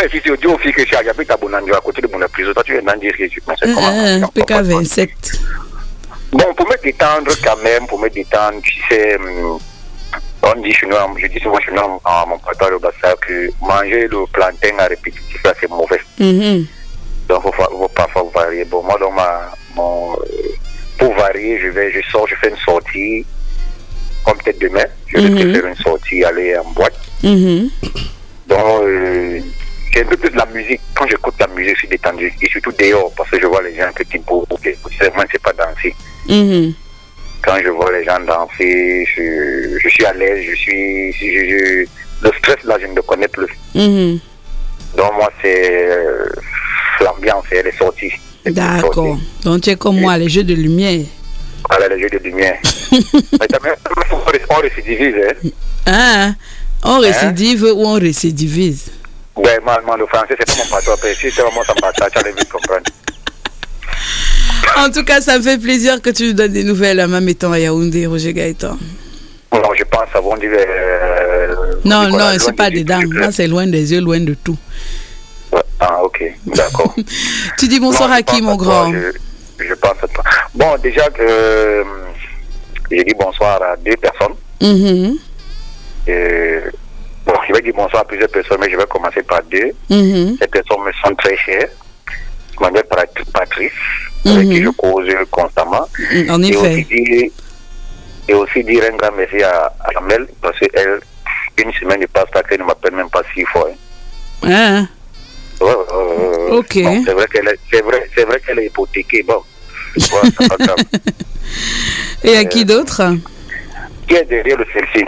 [0.00, 2.52] Eh, si tu dis aux filles que j'habite à Bonanjo, à côté de mon prison,
[2.52, 5.10] toi, tu viens d'en dire que tu penses comment Euh, PK 27.
[6.30, 9.58] Bon, pour me détendre quand même, pour me détendre, tu sais, hum,
[10.42, 13.50] on dit chez nous, je dis souvent chez nous à mon papa le bassin que
[13.60, 16.00] manger le plantain à répétitif, là, c'est mauvais.
[16.20, 16.66] Mhm.
[17.28, 18.64] Donc, il faut, faut parfois varier.
[18.66, 20.54] Bon, moi, dans ma, mon, euh,
[20.98, 23.24] pour varier, je vais, je sors, je fais une sortie,
[24.28, 25.54] comme peut-être demain, je vais Mhm.
[25.54, 26.98] faire une sortie, aller en boîte.
[27.22, 27.70] Mhm.
[28.48, 29.40] Donc, euh,
[29.92, 30.80] c'est un peu plus de la musique.
[30.94, 32.32] Quand j'écoute la musique, je suis détendu.
[32.42, 34.46] Et surtout dehors, parce que je vois les gens que tu beau.
[34.50, 35.94] Moi, c'est pas danser.
[36.28, 36.74] Mhm.
[37.42, 41.12] Quand je vois les gens danser, je, je suis à l'aise, je suis.
[41.12, 41.86] je- je-
[42.20, 43.46] le stress, là, je ne le connais plus.
[43.74, 44.18] Mhm.
[44.96, 46.26] Donc, moi, c'est euh,
[47.00, 48.12] l'ambiance et les sorties.
[48.44, 49.18] D'accord.
[49.44, 51.04] Donc, tu es comme moi, les jeux de lumière.
[51.68, 52.56] Voilà, les jeux de lumière.
[52.92, 52.98] Mais
[54.50, 55.48] on récidivise, hein.
[55.86, 56.34] Hein
[56.84, 58.90] On récidive ou on récidivise?
[59.36, 60.92] Ouais, moi, le français, c'est pas mon.
[60.94, 62.82] Après, si c'est vraiment ça passe, tu allais vite comprendre.
[64.76, 67.52] En tout cas, ça me fait plaisir que tu nous donnes des nouvelles, même étant
[67.52, 68.76] à Yaoundé, Roger Gaëtan.
[69.52, 70.44] Non, je pense avant de.
[70.46, 71.54] Euh,
[71.84, 73.00] Non, Nicolas, non, c'est pas de- dedans.
[73.12, 74.56] Là, c'est loin des yeux, loin de tout.
[75.80, 76.94] Ah, ok, d'accord.
[77.58, 78.92] Tu dis bonsoir Non, à qui, mon à toi, grand?
[78.92, 79.12] je,
[79.58, 80.24] je pense toi.
[80.54, 81.84] Bon, déjà, euh,
[82.90, 84.34] j'ai dit bonsoir à deux personnes.
[84.60, 85.16] Mhm.
[86.08, 86.60] Euh,
[87.26, 89.70] bon, je vais dire bonsoir à plusieurs personnes, mais je vais commencer par deux.
[89.90, 90.36] Mhm.
[90.40, 91.68] Ces personnes me sont très chères.
[92.54, 93.70] Je m'appelle Pat- Patrice,
[94.26, 95.86] avec qui je cause constamment.
[95.98, 96.58] Mm, En et effet.
[96.72, 97.30] Aussi dire,
[98.28, 99.90] et aussi dire un grand merci à, à
[100.42, 101.00] parce qu'elle,
[101.64, 103.68] une semaine de passe qu'elle ne m'appelle même pas six fois.
[104.42, 104.48] hein.
[104.50, 104.88] Hein
[105.60, 105.72] Ouais.
[106.50, 106.82] Ok.
[106.82, 109.22] Bon, c'est vrai qu'elle est, c'est vrai, c'est vrai qu'elle est hypothéquée.
[109.24, 109.42] Bon,
[110.10, 110.74] pas.
[112.24, 113.02] Et à qui d'autre?
[114.06, 115.04] Qui est derrière le selfie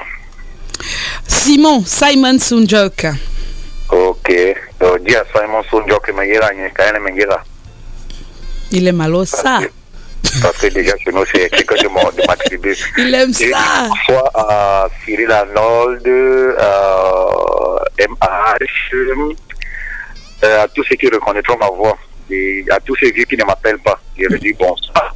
[1.27, 3.07] Simon, Simon Sunjok.
[3.91, 4.33] Ok.
[4.81, 5.63] Donc, dis à Simon
[7.15, 7.43] llega.
[8.73, 9.61] Il est malosa.
[10.43, 12.77] Parce que déjà, chez nous, c'est quelqu'un de, mon- de ma tribu.
[12.99, 13.89] Il aime ça.
[14.07, 16.07] Soit à Cyril Arnold,
[16.59, 17.27] à
[17.99, 19.33] MH, euh,
[20.43, 21.97] à tous ceux qui reconnaîtront ma voix,
[22.31, 25.15] et à tous ces vieux qui ne m'appellent pas, je leur dis bonsoir.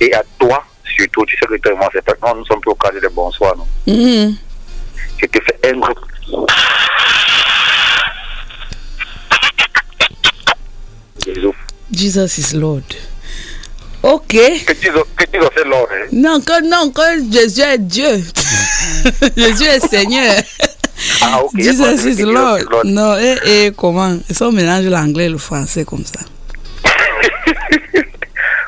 [0.00, 2.70] Et à toi, surtout, tu sais que toi moi, c'est pas, non, nous sommes plus
[2.70, 3.66] au cadre de bonsoir, non.
[3.86, 4.36] Mhm.
[5.20, 6.46] Je te fais un gros.
[11.26, 11.54] Bisous.
[11.92, 12.96] Jesus is Lord.
[14.02, 14.32] Ok.
[14.32, 16.06] Que tu que tu as fait l'or, hein?
[16.12, 18.24] Non, que, non, que Jésus est Dieu.
[19.36, 20.42] Jésus est Seigneur.
[21.22, 21.52] Ah, ok.
[21.58, 22.84] Jesus is Lord.
[22.84, 24.18] Non, et, et comment?
[24.30, 26.20] Ça, on mélange l'anglais et le français comme ça.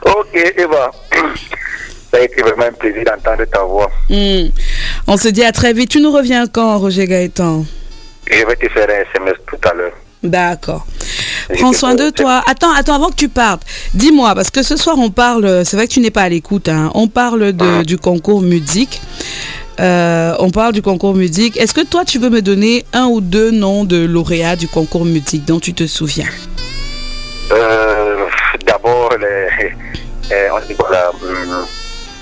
[0.04, 0.90] Ok, Eva.
[2.10, 3.90] Ça a été vraiment un plaisir d'entendre ta voix.
[4.10, 4.48] Hmm.
[5.06, 5.90] On se dit à très vite.
[5.90, 7.64] Tu nous reviens quand, Roger Gaëtan?
[8.30, 9.92] Je vais te faire un SMS tout à l'heure.
[10.22, 10.86] D'accord.
[11.58, 12.42] Prends soin de toi.
[12.46, 13.62] Attends, attends, avant que tu partes,
[13.94, 16.68] dis-moi, parce que ce soir on parle, c'est vrai que tu n'es pas à l'écoute,
[16.68, 19.00] hein, on parle de, du concours musique.
[19.80, 21.56] Euh, on parle du concours musique.
[21.56, 25.04] Est-ce que toi tu veux me donner un ou deux noms de lauréats du concours
[25.04, 26.28] musique dont tu te souviens?
[27.50, 28.26] Euh,
[28.66, 29.72] D'abord, les,
[30.30, 31.66] eh, on dit quoi là, hum,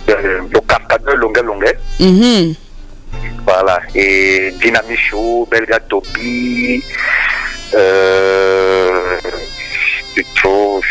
[0.08, 1.76] euh, le cascadeur Longue Longue.
[1.98, 2.54] Mhm.
[3.44, 3.80] Voilà.
[3.94, 6.82] Et Dynamic Show, Belga Topi.
[7.74, 9.18] Euh,
[10.16, 10.82] je trouve,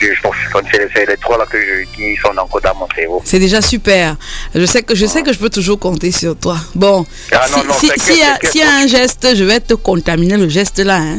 [0.00, 0.34] je pense
[0.64, 3.22] que c'est c'est les trois là que je, qui sont encore dans mon cerveau.
[3.24, 4.16] C'est déjà super.
[4.54, 6.56] Je sais que je sais que je peux toujours compter sur toi.
[6.74, 8.50] Bon, Ah, non, si- non, si- s'il y, a- t'inquiète.
[8.52, 10.96] s'il y a un geste, je vais te contaminer le geste là.
[10.96, 11.18] hein.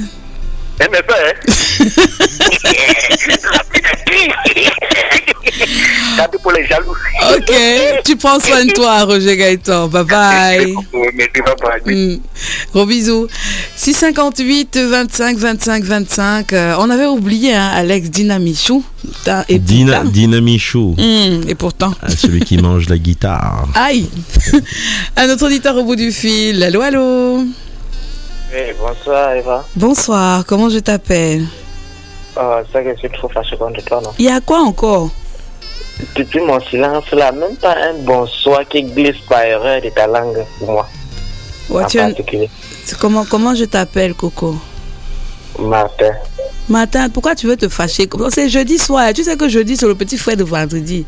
[0.81, 1.33] Eh, mais pas, hein.
[6.17, 6.91] Garde pour les jaloux.
[7.35, 7.51] Ok,
[8.03, 9.87] tu prends soin de toi, Roger Gaëtan.
[9.87, 10.75] Bye bye.
[11.85, 12.17] Mm.
[12.73, 13.27] Gros bisous.
[13.75, 16.53] 658 25 25 25.
[16.53, 18.83] euh, on avait oublié hein, Alex Dinamichou.
[19.49, 20.95] Et Dina, pourtant- Dynamichou.
[20.97, 21.93] Mm, et pourtant.
[22.01, 23.67] Ah, celui qui mange la guitare.
[23.75, 24.09] Aïe
[25.17, 26.63] Un autre auditeur au bout du fil.
[26.63, 29.65] Allô, allô Oui, bonsoir Eva.
[29.75, 31.45] Bonsoir, comment je t'appelle?
[32.37, 35.09] Oh, c'est que je suis trop fâché contre toi, non Il y a quoi encore?
[36.15, 40.43] Depuis mon silence là, même pas un bonsoir qui glisse par erreur de ta langue
[40.59, 40.87] pour moi.
[41.69, 42.49] Ouais, en tu as- particulier.
[42.85, 44.55] C'est Comment, comment je t'appelle, Coco?
[45.59, 46.11] Martin.
[46.67, 48.09] Matin, pourquoi tu veux te fâcher?
[48.29, 49.13] C'est jeudi soir.
[49.13, 51.05] Tu sais que jeudi, c'est le petit frère de vendredi.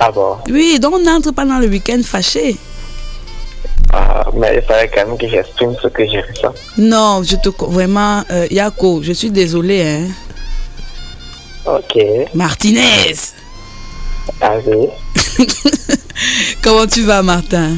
[0.00, 0.36] Ah bon?
[0.50, 2.56] Oui, donc on n'entre pas dans le week-end fâché.
[3.92, 6.54] Ah, Mais il fallait quand même que j'exprime ce que j'ai ressens.
[6.78, 7.48] Non, je te...
[7.64, 9.82] Vraiment, euh, Yako, je suis désolé.
[9.82, 10.08] Hein.
[11.66, 11.96] Ok.
[12.34, 13.14] Martinez
[14.40, 14.88] Ah oui.
[16.62, 17.76] Comment tu vas, Martin?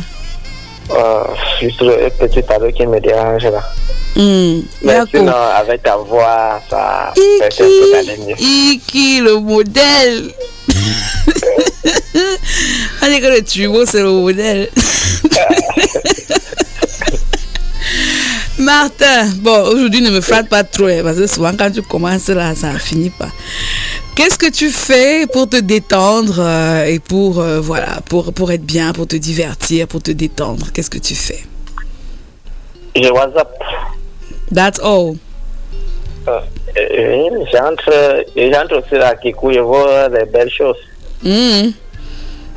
[0.91, 1.23] Oh,
[1.61, 3.63] juste le petit tableau qui me dérange là.
[4.15, 7.13] Hmm, Mais sinon, avec ta voix, ça
[7.51, 8.35] fait mieux.
[8.39, 10.33] Iki, le modèle.
[13.03, 14.69] Dit que le tuyau, c'est le modèle.
[18.59, 22.29] Martin, bon, aujourd'hui ne me flatte pas trop, hein, parce que souvent quand tu commences
[22.29, 23.29] là, ça finit pas.
[24.15, 28.65] Qu'est-ce que tu fais pour te détendre euh, et pour, euh, voilà, pour, pour être
[28.65, 30.69] bien, pour te divertir, pour te détendre?
[30.73, 31.45] Qu'est-ce que tu fais?
[32.95, 33.53] Je WhatsApp.
[34.55, 35.17] That's all.
[36.27, 36.41] Euh,
[37.53, 40.77] j'entre, j'entre aussi à Kikou, je vois les belles choses.
[41.23, 41.73] Mhm.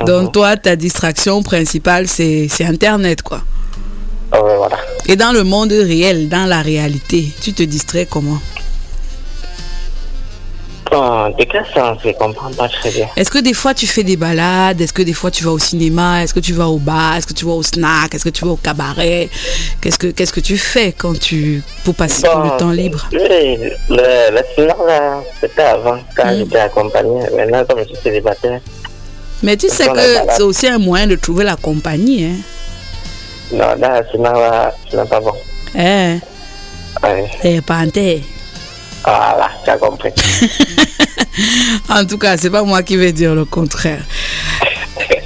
[0.06, 3.42] Donc toi, ta distraction principale, c'est c'est Internet, quoi.
[4.32, 4.78] Ah voilà.
[5.08, 8.40] Et dans le monde réel, dans la réalité, tu te distrais comment?
[10.92, 13.08] Bon, de quel sens Je comprends pas très bien.
[13.16, 14.82] Est-ce que des fois tu fais des balades?
[14.82, 16.24] Est-ce que des fois tu vas au cinéma?
[16.24, 17.16] Est-ce que tu vas au bar?
[17.16, 18.16] Est-ce que tu vas au snack?
[18.16, 19.30] Est-ce que tu vas au cabaret?
[19.82, 23.08] Qu'est-ce que qu'est-ce que tu fais quand tu pour passer tout le temps libre?
[23.12, 23.58] Oui,
[23.90, 27.22] le, le cinéma, là, c'était avant, quand j'étais accompagné.
[27.36, 28.60] Maintenant, comme je suis célibataire,
[29.44, 30.00] Mais tu sais que
[30.36, 32.38] c'est aussi un moyen de trouver la compagnie, hein
[33.52, 33.66] non,
[34.12, 35.34] ce n'est pas bon.
[35.76, 36.20] Ouais.
[37.44, 38.20] Eh, panthère.
[39.04, 40.12] Voilà, tu as compris.
[41.90, 44.02] En tout cas, c'est pas moi qui vais dire le contraire.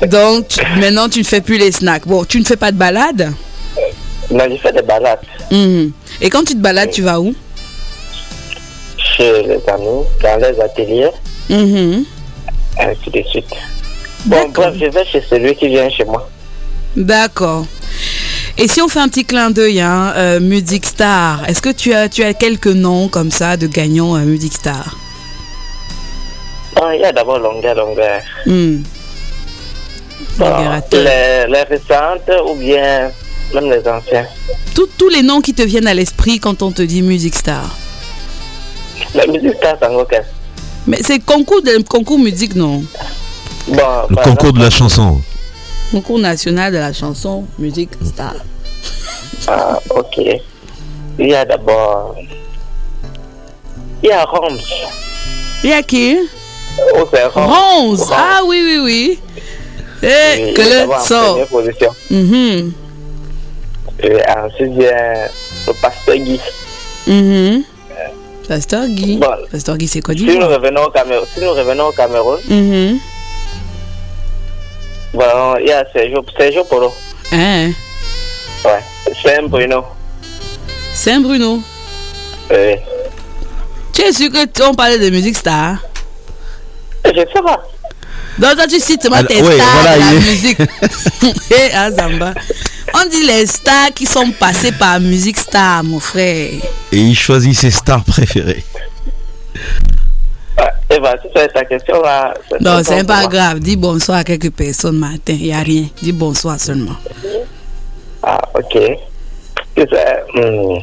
[0.07, 0.45] Donc
[0.77, 2.05] maintenant tu ne fais plus les snacks.
[2.05, 3.33] Bon, tu ne fais pas de balade?
[4.29, 5.19] Non, je fais des balades
[5.51, 5.91] Mhm.
[6.21, 7.33] Et quand tu te balades, tu vas où?
[8.97, 11.09] Chez les amis, dans les ateliers,
[11.49, 12.05] Mhm.
[12.79, 13.53] ainsi de suite.
[14.25, 16.29] Bon, bref, je vais chez celui qui vient chez moi.
[16.95, 17.65] D'accord.
[18.57, 21.94] Et si on fait un petit clin d'œil, hein, euh, Music Star, est-ce que tu
[21.94, 24.95] as, tu as quelques noms comme ça de gagnants à Music Star?
[26.76, 28.22] Ah, il y a d'abord longueur, longueur.
[28.45, 28.78] Hmm.
[30.38, 31.03] Bon, Modérateur.
[31.03, 33.11] les, les récentes ou bien
[33.53, 34.26] même les anciens.
[34.74, 37.76] Tous- tous les noms qui te viennent à l'esprit quand on te dit Music Star?
[39.14, 40.28] La musique, ça, c'est qu'est-ce
[40.88, 42.84] Mais c'est concours de concours musique, non?
[43.68, 43.78] Bon,
[44.10, 45.22] Le concours de la chanson.
[45.94, 48.34] Concours national de la chanson Music Star.
[49.48, 50.18] Ah, ok.
[51.20, 52.15] Il y a d'abord.
[54.02, 54.57] Il y a Roms.
[55.64, 56.18] Il y a qui?
[56.95, 57.45] Oh, c'est Roms.
[57.48, 58.10] Ronze.
[58.11, 59.20] Ah oui, oui, oui.
[60.02, 61.45] Et Oui, que le sort.
[61.48, 61.91] position.
[62.10, 62.74] Mhm.
[64.02, 65.28] Et ensuite, il y a
[65.68, 66.40] le pasteur Guy.
[67.06, 67.64] Mhm.
[68.48, 69.18] Pasteur Guy.
[69.18, 69.28] Bon.
[69.52, 72.40] Pasteur Guy, c'est quoi Si dire nous revenons au Cameroun, si nous revenons au Cameroun,
[72.49, 72.94] Mhm.
[72.94, 72.99] bon,
[75.14, 76.94] il y a Sergio, Sergio Polo.
[77.31, 77.72] Hein
[78.65, 78.80] Ouais.
[79.22, 79.84] C'est un Bruno.
[80.94, 81.60] Saint-Bruno.
[82.52, 82.76] Oui.
[83.91, 85.77] Tu es sûr que on parlait de musique star?
[87.06, 87.61] Je sais pas.
[88.40, 90.60] Donc toi tu cites Alors, tes ouais, stars voilà, de la il est- musique.
[91.52, 92.34] Et Azamba.
[92.95, 96.49] On dit les stars qui sont passées par musique star, mon frère.
[96.91, 98.64] Et il choisit ses stars préférées.
[100.89, 102.34] Et bah, si c'est ta question là.
[102.61, 103.59] Non, c'est pas grave.
[103.59, 105.34] Dis bonsoir à quelques personnes matin.
[105.34, 105.85] Il n'y a rien.
[106.01, 106.95] Dis bonsoir seulement.
[108.21, 108.75] Ah, ok.
[109.75, 110.77] Hmm.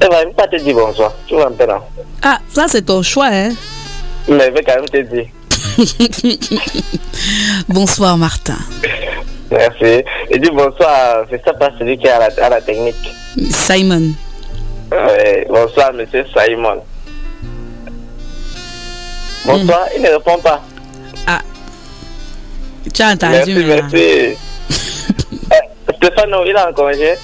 [0.00, 1.12] Eh ben, même pas te dire bonsoir.
[1.26, 1.86] Tu vois maintenant.
[2.22, 3.50] Ah, ça c'est ton choix, hein.
[4.28, 5.26] Mais je vais quand même te dire.
[7.68, 8.58] bonsoir Martin.
[9.50, 10.04] Merci.
[10.30, 11.24] Et dis bonsoir.
[11.30, 13.14] C'est ça pas celui qui est à la, à la technique.
[13.50, 14.12] Simon.
[14.90, 16.82] Ouais, bonsoir, monsieur Simon.
[19.44, 20.62] Bonsoir, il ne répond pas.
[22.92, 24.36] Tu as entendu Merci, merci.
[25.96, 27.14] Stéphano, il est en congé.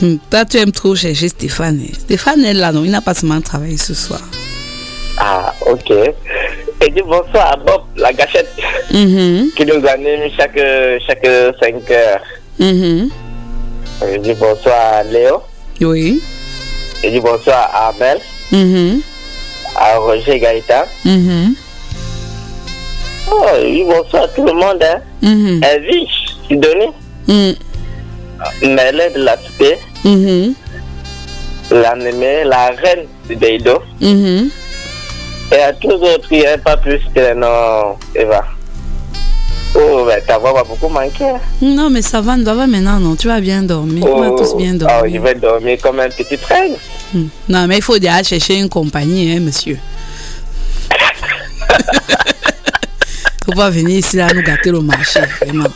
[0.00, 1.80] Hmm, Toi, tu aimes trop chercher Stéphane.
[1.92, 2.84] Stéphane est là, non?
[2.84, 4.20] Il n'a pas seulement travaillé ce soir.
[5.18, 5.90] Ah, ok.
[5.90, 8.48] Et dis bonsoir à Bob, la gâchette,
[8.92, 10.58] Mhm, qui nous anime chaque,
[11.06, 11.26] chaque
[11.60, 12.20] 5 heures.
[12.58, 13.10] mhm.
[14.02, 15.42] Je dis bonsoir à Léo.
[15.82, 16.20] Oui.
[17.02, 18.18] Je dis bonsoir à Amel,
[18.50, 19.00] Mhm,
[19.76, 20.86] à Roger Gaïta.
[21.04, 21.54] mhm,
[23.30, 24.82] Oh, oui, bonsoir à tout le monde.
[24.82, 25.00] Hein.
[25.22, 26.06] mhm, Elvie,
[26.46, 26.92] Sidonie,
[27.26, 27.54] mhm,
[28.62, 29.78] Mélène de la cité,
[31.70, 33.82] l'animée, la reine du Deido.
[34.00, 34.50] mhm.
[35.52, 38.44] Et à tous les autres, il n'y a pas plus que nom Eva.
[39.76, 41.30] Oh, ben ta voix va beaucoup manquer.
[41.30, 41.40] hein.
[41.60, 43.16] Non, mais ça va, ça va maintenant, non?
[43.16, 44.04] Tu vas bien dormir.
[44.06, 45.22] On va Oh, tous bien ah, je dormir.
[45.22, 46.68] vais dormir comme un petit train.
[47.12, 47.26] Hmm.
[47.48, 49.78] Non, mais il faut déjà chercher une compagnie, hein, monsieur.
[53.44, 55.66] faut pas venir ici là nous gâter le marché, vraiment.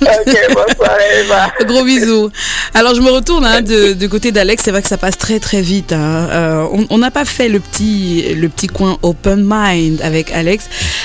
[0.00, 1.52] Ok, bonsoir Eva.
[1.66, 2.30] Gros bisous.
[2.74, 4.62] Alors je me retourne hein, de, côté d'Alex.
[4.64, 5.92] C'est vrai que ça passe très très vite.
[5.92, 6.28] hein.
[6.30, 10.64] Euh, on- n'a pas fait le petit le petit coin open mind avec Alex.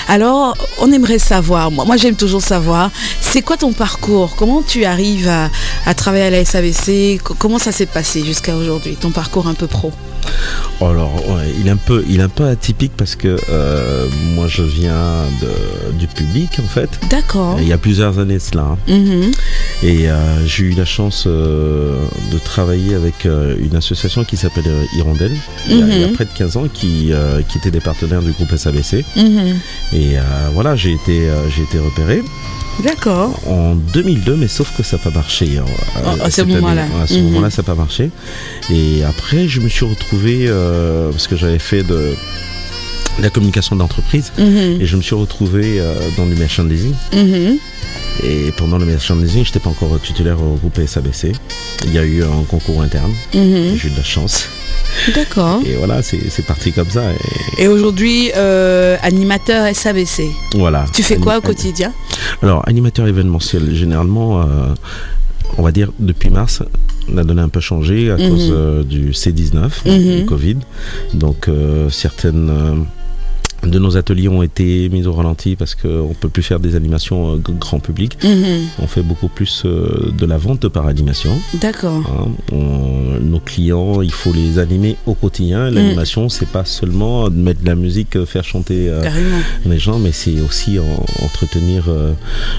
[0.10, 1.72] Alors on aimerait savoir.
[1.72, 2.92] Moi, moi j'aime toujours savoir.
[3.22, 4.36] C'est quoi ton parcours?
[4.38, 5.50] Comment tu arrives à,
[5.86, 9.54] à travailler à la SAVC Co- Comment ça s'est passé jusqu'à aujourd'hui Ton parcours un
[9.54, 9.92] peu pro?
[10.82, 14.48] Alors, ouais, il est un peu, il est un peu atypique parce que euh, moi,
[14.48, 16.90] je viens de- du public en fait.
[17.10, 17.58] D'accord.
[17.62, 18.64] Il y a plusieurs années de cela.
[18.64, 18.78] hein.
[18.88, 19.32] Mhm.
[19.84, 21.98] Et euh, j'ai eu la chance euh,
[22.32, 24.66] de travailler avec euh, une association qui s'appelle
[24.96, 25.36] Hirondelle,
[25.70, 26.14] il, y a, il y a Mhm.
[26.14, 27.12] près de 15 ans, qui,
[27.50, 29.04] qui était des partenaires du groupe SABC.
[29.16, 29.56] Mhm.
[29.94, 30.16] Et
[30.54, 32.22] voilà, j'ai été, j'ai été repéré
[32.84, 33.40] D'accord.
[33.48, 35.58] en 2002, mais sauf que ça n'a pas marché.
[35.58, 35.66] hein,
[35.96, 36.86] Ah, euh, à ce moment-là.
[37.04, 38.10] À ce moment-là, ça n'a pas marché.
[38.72, 40.50] Et après, je me suis retrouvé,
[41.12, 42.14] parce que j'avais fait de
[43.22, 45.82] la communication d'entreprise, et je me suis retrouvé
[46.18, 46.94] dans du merchandising.
[48.24, 51.34] Et pendant le merchandising, je n'étais pas encore titulaire au groupe SABC.
[51.86, 53.12] Il y a eu un concours interne.
[53.34, 53.76] Mhm.
[53.76, 54.48] J'ai eu de la chance.
[55.14, 55.60] D'accord.
[55.66, 57.02] Et voilà, c'est parti comme ça.
[57.58, 60.24] Et Et aujourd'hui, euh, animateur SABC.
[60.56, 60.86] voilà.
[60.94, 61.92] Tu fais quoi au quotidien?
[62.42, 64.46] Alors, animateur événementiel, généralement, euh,
[65.58, 66.64] on va dire depuis mars,
[67.12, 68.30] on a donné un peu changé à Mhm.
[68.30, 70.20] cause euh, du C19, Mhm.
[70.22, 70.58] du Covid.
[71.14, 71.50] Donc,
[71.90, 72.86] certaines
[73.66, 76.76] de nos ateliers ont été mis au ralenti parce qu'on ne peut plus faire des
[76.76, 78.18] animations euh, grand public.
[78.24, 78.68] Mhm.
[78.82, 81.32] On fait beaucoup plus euh, de la vente par animation.
[81.62, 82.04] D'accord.
[82.54, 82.56] Hein,
[83.22, 85.70] nos clients, il faut les animer au quotidien.
[85.72, 89.02] L'animation, c'est pas seulement mettre de la musique, euh, faire chanter euh,
[89.66, 92.14] les gens, mais c'est aussi en- entretenir euh,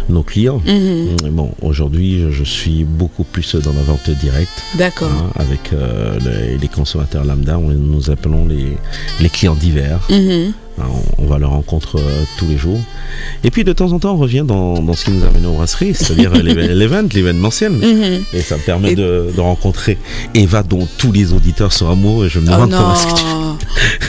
[0.08, 0.60] nos clients.
[0.66, 1.16] Mhm.
[1.24, 4.62] Mm, Bon, aujourd'hui, je, je suis beaucoup plus dans la vente directe.
[4.76, 5.10] D'accord.
[5.10, 8.76] hein, avec euh, les, les consommateurs lambda, on, nous appelons les,
[9.20, 10.00] les clients divers.
[10.78, 10.84] Hein,
[11.18, 12.78] On, on va à leur rencontre euh, tous les jours.
[13.44, 15.52] Et puis de temps en temps, on revient dans, dans ce qui nous amène aux
[15.54, 17.72] brasseries, c'est-à-dire l'é- l'event, l'événementiel.
[17.72, 18.22] Mhm.
[18.34, 19.96] Et ça me permet de, de rencontrer
[20.34, 22.26] Eva, dont tous les auditeurs sont amoureux.
[22.26, 22.78] Et je me Oh demande non.
[22.78, 23.55] comment est-ce que tu-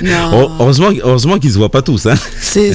[0.01, 0.51] non.
[0.59, 2.05] Heureusement, heureusement qu'ils ne se voient pas tous.
[2.05, 2.15] Hein.
[2.39, 2.69] C'est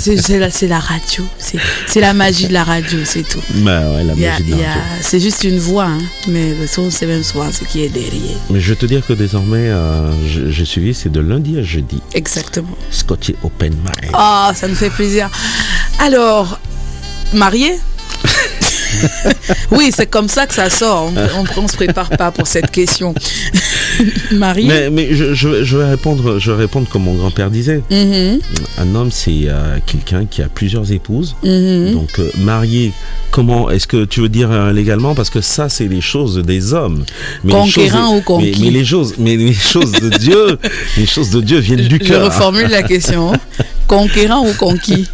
[0.69, 1.25] la, radio.
[1.39, 3.41] C'est la magie de la radio, c'est tout.
[3.57, 4.83] Bah ouais, la magie de la radio.
[5.01, 8.39] C'est juste une voix, hein, mais son, c'est même souvent ce qui est derrière.
[8.51, 12.01] Mais je te dire que désormais, euh, j'ai suivi, c'est de lundi à jeudi.
[12.15, 12.77] Exactement.
[12.91, 14.13] Scotty Open Mind.
[14.15, 15.31] Oh, ça nous fait plaisir.
[15.99, 16.59] Alors,
[17.33, 17.79] marié?
[19.71, 21.11] Oui, c'est comme ça que ça sort.
[21.15, 23.15] On, on, on se prépare pas pour cette question.
[24.33, 27.83] marié Mais, mais je, je- je vais répondre, je vais répondre comme mon grand-père disait.
[27.91, 28.39] Mhm,
[28.79, 31.37] Un homme, c'est euh, quelqu'un qui a plusieurs épouses.
[31.45, 31.93] mhm.
[31.95, 32.93] Donc euh, marié,
[33.31, 35.15] comment est-ce que tu veux dire euh, légalement?
[35.15, 37.05] Parce que ça, c'est les choses des hommes.
[37.45, 38.53] les Conquérant choses ou conquis?
[38.61, 40.59] mais, mais les choses, mais les choses de Dieu,
[40.97, 42.25] les choses de Dieu viennent du Je cœur.
[42.27, 43.33] reformule la question.
[43.87, 45.07] Conquérant ou conquis?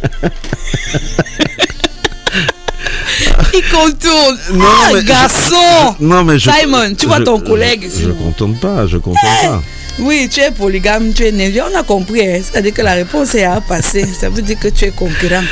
[3.71, 4.37] Contourne.
[4.53, 8.03] Non, ah, mais garçon je- non, mais je- Simon, tu vois ton collègue ici.
[8.03, 9.61] Je, contourne pas, je contourne pas.
[9.99, 11.61] Oui, tu es polygame, tu es nerveux.
[11.73, 12.21] On a compris.
[12.21, 12.39] hein.
[12.41, 14.05] C'est-à-dire que la réponse est à passer.
[14.19, 15.43] Ça veut dire que tu es concurrent.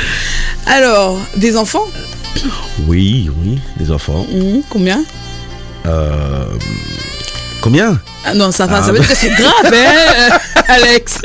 [0.66, 1.86] Alors, des enfants?
[2.86, 4.24] Oui, oui, des enfants.
[4.32, 5.04] Mhm, Combien?
[5.86, 6.44] Euh,
[7.60, 8.00] combien?
[8.24, 8.78] Ah Non, ça va.
[8.78, 9.04] Ah, ça veut bah.
[9.06, 11.18] dire que c'est grave, hein, Alex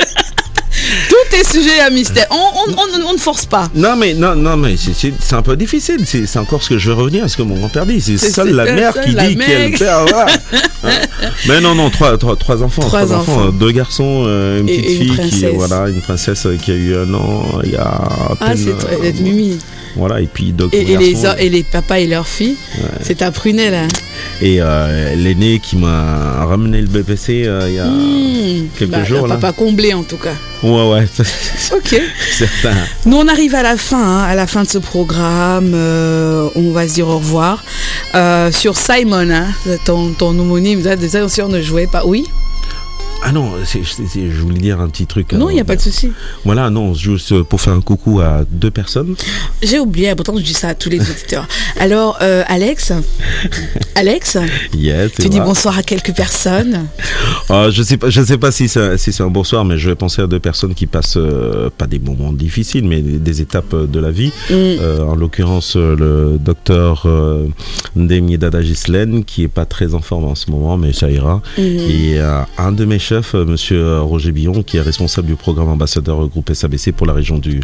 [1.34, 2.28] Est sujet à mystère.
[2.30, 3.68] On, on- on- on ne force pas.
[3.74, 6.06] Non mais non non mais c'est- un peu difficile.
[6.06, 8.00] C'est encore ce que je veux revenir à ce que mon grand-père dit.
[8.02, 10.10] C'est seule la mère qui la dit qu'elle perd.
[10.10, 10.26] Voilà.
[10.86, 10.90] Hein.
[11.48, 13.52] mais non non trois trois, trois enfants Trois enfants.
[13.52, 16.76] deux garçons euh, une Et- petite et une fille qui voilà une princesse qui a
[16.76, 19.58] eu un an il y a à Ah, c'est euh, Mimi.
[19.96, 21.36] Voilà, et puis d'autres Et, et les, garçons.
[21.40, 22.56] et les papas et leurs filles,
[23.02, 23.74] c'est ta prunelle.
[23.76, 23.88] Hein.
[24.42, 28.68] Et euh, l'aîné qui m'a ramené le BPC euh, il y a Mmh.
[28.78, 29.28] quelques Bah, jours.
[29.28, 29.36] Là.
[29.36, 30.34] Papa comblé en tout cas.
[30.64, 31.06] Ouais, ouais.
[31.76, 32.02] Ok.
[32.32, 32.76] Certain.
[33.06, 35.74] Nous, on arrive à la fin, hein, à la fin de ce programme.
[35.76, 37.64] euh, on va se dire au revoir.
[38.52, 39.48] Sur Simon, hein,
[39.86, 42.04] ton, ton homonyme, déjà, si on ne jouait pas.
[42.06, 42.26] Oui?
[43.24, 45.32] Ah non, je voulais dire un petit truc.
[45.34, 46.12] Non, euh, il n'y a pas de souci.
[46.46, 49.16] Voilà, non, juste pour faire un coucou à deux personnes.
[49.62, 51.48] J'ai oublié, pourtant je dis ça à tous les auditeurs.
[51.80, 52.94] Alors, euh, Alex,
[53.96, 54.38] Alex,
[54.76, 56.88] Yes, tu dis bonsoir à quelques personnes.
[57.50, 59.96] Ah, je sais pas, je sais pas si c'est si un bonsoir, mais je vais
[59.96, 63.76] penser à deux personnes qui passent euh, pas des moments difficiles, mais des, des étapes
[63.76, 64.32] de la vie.
[64.50, 64.54] Mm.
[64.54, 67.48] Euh, en l'occurrence, euh, le docteur euh,
[67.96, 71.42] Ndemi Dada Gislaine, qui est pas très en forme en ce moment, mais ça ira.
[71.58, 71.64] Mhm.
[71.64, 75.70] Et euh, un de mes chefs, euh, Monsieur Roger Billon, qui est responsable du programme
[75.70, 77.62] ambassadeur groupe SABC pour la région du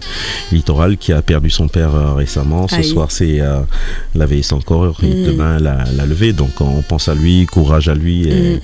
[0.51, 2.67] littoral, qui a perdu son père euh, récemment.
[2.67, 2.83] Ce Aïe.
[2.83, 3.61] soir, c'est euh,
[4.15, 5.25] la veille sans corps, et Mhm.
[5.25, 6.33] demain la, la levée.
[6.33, 8.27] Donc on pense à lui, courage à lui.
[8.27, 8.59] Et Mhm.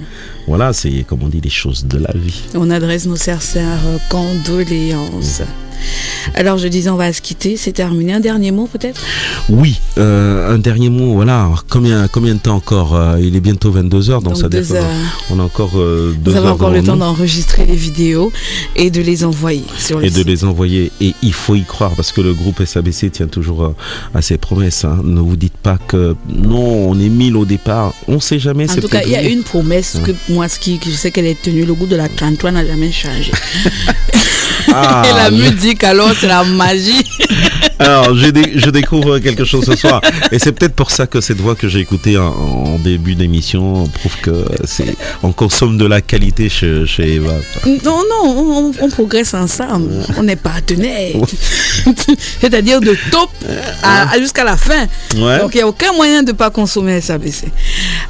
[0.48, 2.42] Voilà, c'est comme on dit les choses de la vie.
[2.54, 3.80] On adresse nos sincères
[4.10, 5.42] condoléances.
[6.34, 8.14] Alors je disais on va se quitter, c'est terminé.
[8.14, 9.02] Un dernier mot peut-être?
[9.50, 13.72] Oui, euh, un dernier mot, voilà, combien, combien de temps encore Euh, Il est bientôt
[13.72, 14.76] 22h, donc, Donc ça dépend.
[15.30, 18.32] On a encore euh, deux Vous avez heures encore le temps d'enregistrer les vidéos
[18.76, 20.92] et de les envoyer sur le et de les envoyer.
[21.02, 23.74] Et il faut y croire parce que le groupe SABC tient toujours
[24.14, 24.84] à ses promesses.
[24.86, 25.00] hein.
[25.04, 27.94] Ne vous dites pas que non, on est 1000 au départ.
[28.08, 28.70] On ne sait jamais.
[28.70, 31.26] En tout cas, il y a une promesse que moi, ce qui, je sais qu'elle
[31.28, 33.32] est tenue, le goût de la 33 n'a jamais changé.
[34.74, 37.04] Ah, et la musique, alors, c'est la magie.
[37.78, 40.00] Alors, je, dé- je découvre quelque chose ce soir.
[40.32, 43.84] Et c'est peut-être pour ça que cette voix que j'ai écoutée en, en début d'émission
[43.88, 47.34] prouve que c'est on consomme de la qualité chez, chez Eva.
[47.84, 49.92] Non, non, on, progresse ensemble.
[50.18, 51.16] On est partenaires.
[52.42, 53.30] C'est-à-dire de top
[53.84, 54.86] à- à jusqu'à la fin.
[55.18, 55.40] Ouais.
[55.40, 57.46] Donc, il n'y a aucun moyen de ne pas consommer SABC.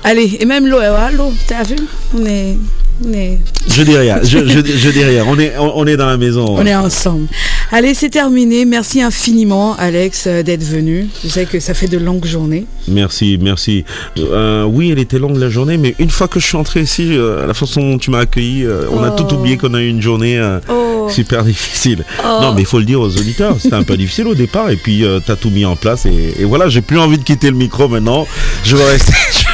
[0.03, 1.76] Allez, et même l'eau, hein, l'eau, t'as vu?
[2.15, 2.55] On est.
[3.03, 5.26] Je dis rien, je, je, je dis rien.
[5.27, 6.45] On est, on, on est dans la maison.
[6.57, 7.27] On est ensemble.
[7.72, 8.63] Allez, c'est terminé.
[8.65, 11.07] Merci infiniment, Alex, euh, d'être venu.
[11.23, 12.65] Je sais que ça fait de longues journées.
[12.88, 13.84] Merci, merci.
[14.17, 17.09] Euh, oui, elle était longue la journée, mais une fois que je suis entré ici,
[17.11, 19.15] euh, la façon dont tu m'as accueilli, euh, on a Oh.
[19.23, 20.39] tout oublié qu'on a eu une journée
[20.69, 21.07] Oh.
[21.09, 22.03] super difficile.
[22.23, 22.39] Oh.
[22.41, 24.77] Non, mais il faut le dire aux auditeurs, c'était un peu difficile au départ, et
[24.77, 27.49] puis tu as tout mis en place, et, et voilà, j'ai plus envie de quitter
[27.49, 28.26] le micro maintenant.
[28.63, 29.13] Je vais rester.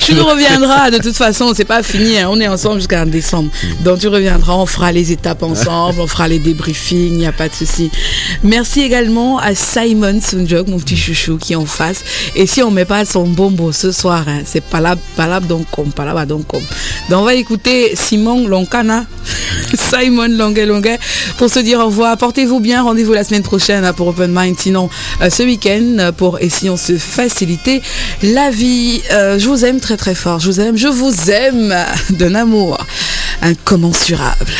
[0.00, 2.28] Tu nous reviendras, de toute façon, c'est pas fini, hein.
[2.30, 3.50] on est ensemble jusqu'en décembre.
[3.80, 7.32] Donc tu reviendras, on fera les étapes ensemble, on fera les débriefings, il n'y a
[7.32, 7.90] pas de souci.
[8.42, 12.02] Merci également à Simon Sunjok, mon petit chouchou, qui est en face.
[12.34, 15.92] Et si on met pas son bombo ce soir, hein, c'est palab, palab donc comme,
[15.92, 16.64] palab donc comme.
[17.08, 19.04] Donc on va écouter Simon Lonkana,
[19.74, 20.96] Simon Longue Longue,
[21.36, 22.16] pour se dire au revoir.
[22.16, 24.88] Portez-vous bien, rendez-vous la semaine prochaine hein, pour Open Mind, sinon
[25.20, 27.82] euh, ce week-end pour Essayons se faciliter
[28.22, 29.02] la vie.
[29.12, 31.74] Euh, je vous aime très très fort, je vous aime, je vous aime
[32.10, 32.78] d'un amour
[33.42, 34.52] incommensurable.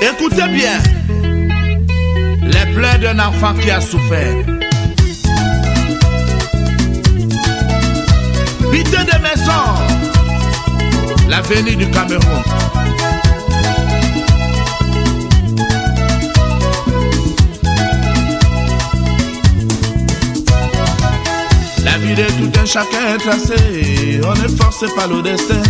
[0.00, 0.78] Écoutez bien
[2.42, 4.71] les pleurs d'un enfant qui a souffert.
[11.32, 12.42] L'avenir du Cameroun.
[21.84, 25.62] La vie de tout un chacun est tracée, on est forcé par le destin.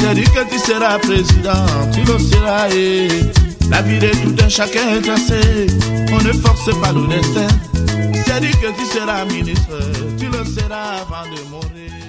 [0.00, 2.68] T'as dit que tu seras président, tu le seras.
[2.70, 3.08] Et
[3.70, 5.68] la vie de tout un chacun est tracée,
[6.12, 7.46] on est forcé par le destin.
[8.26, 9.78] C'est dit que tu seras ministre,
[10.18, 11.99] tu le seras avant de mourir.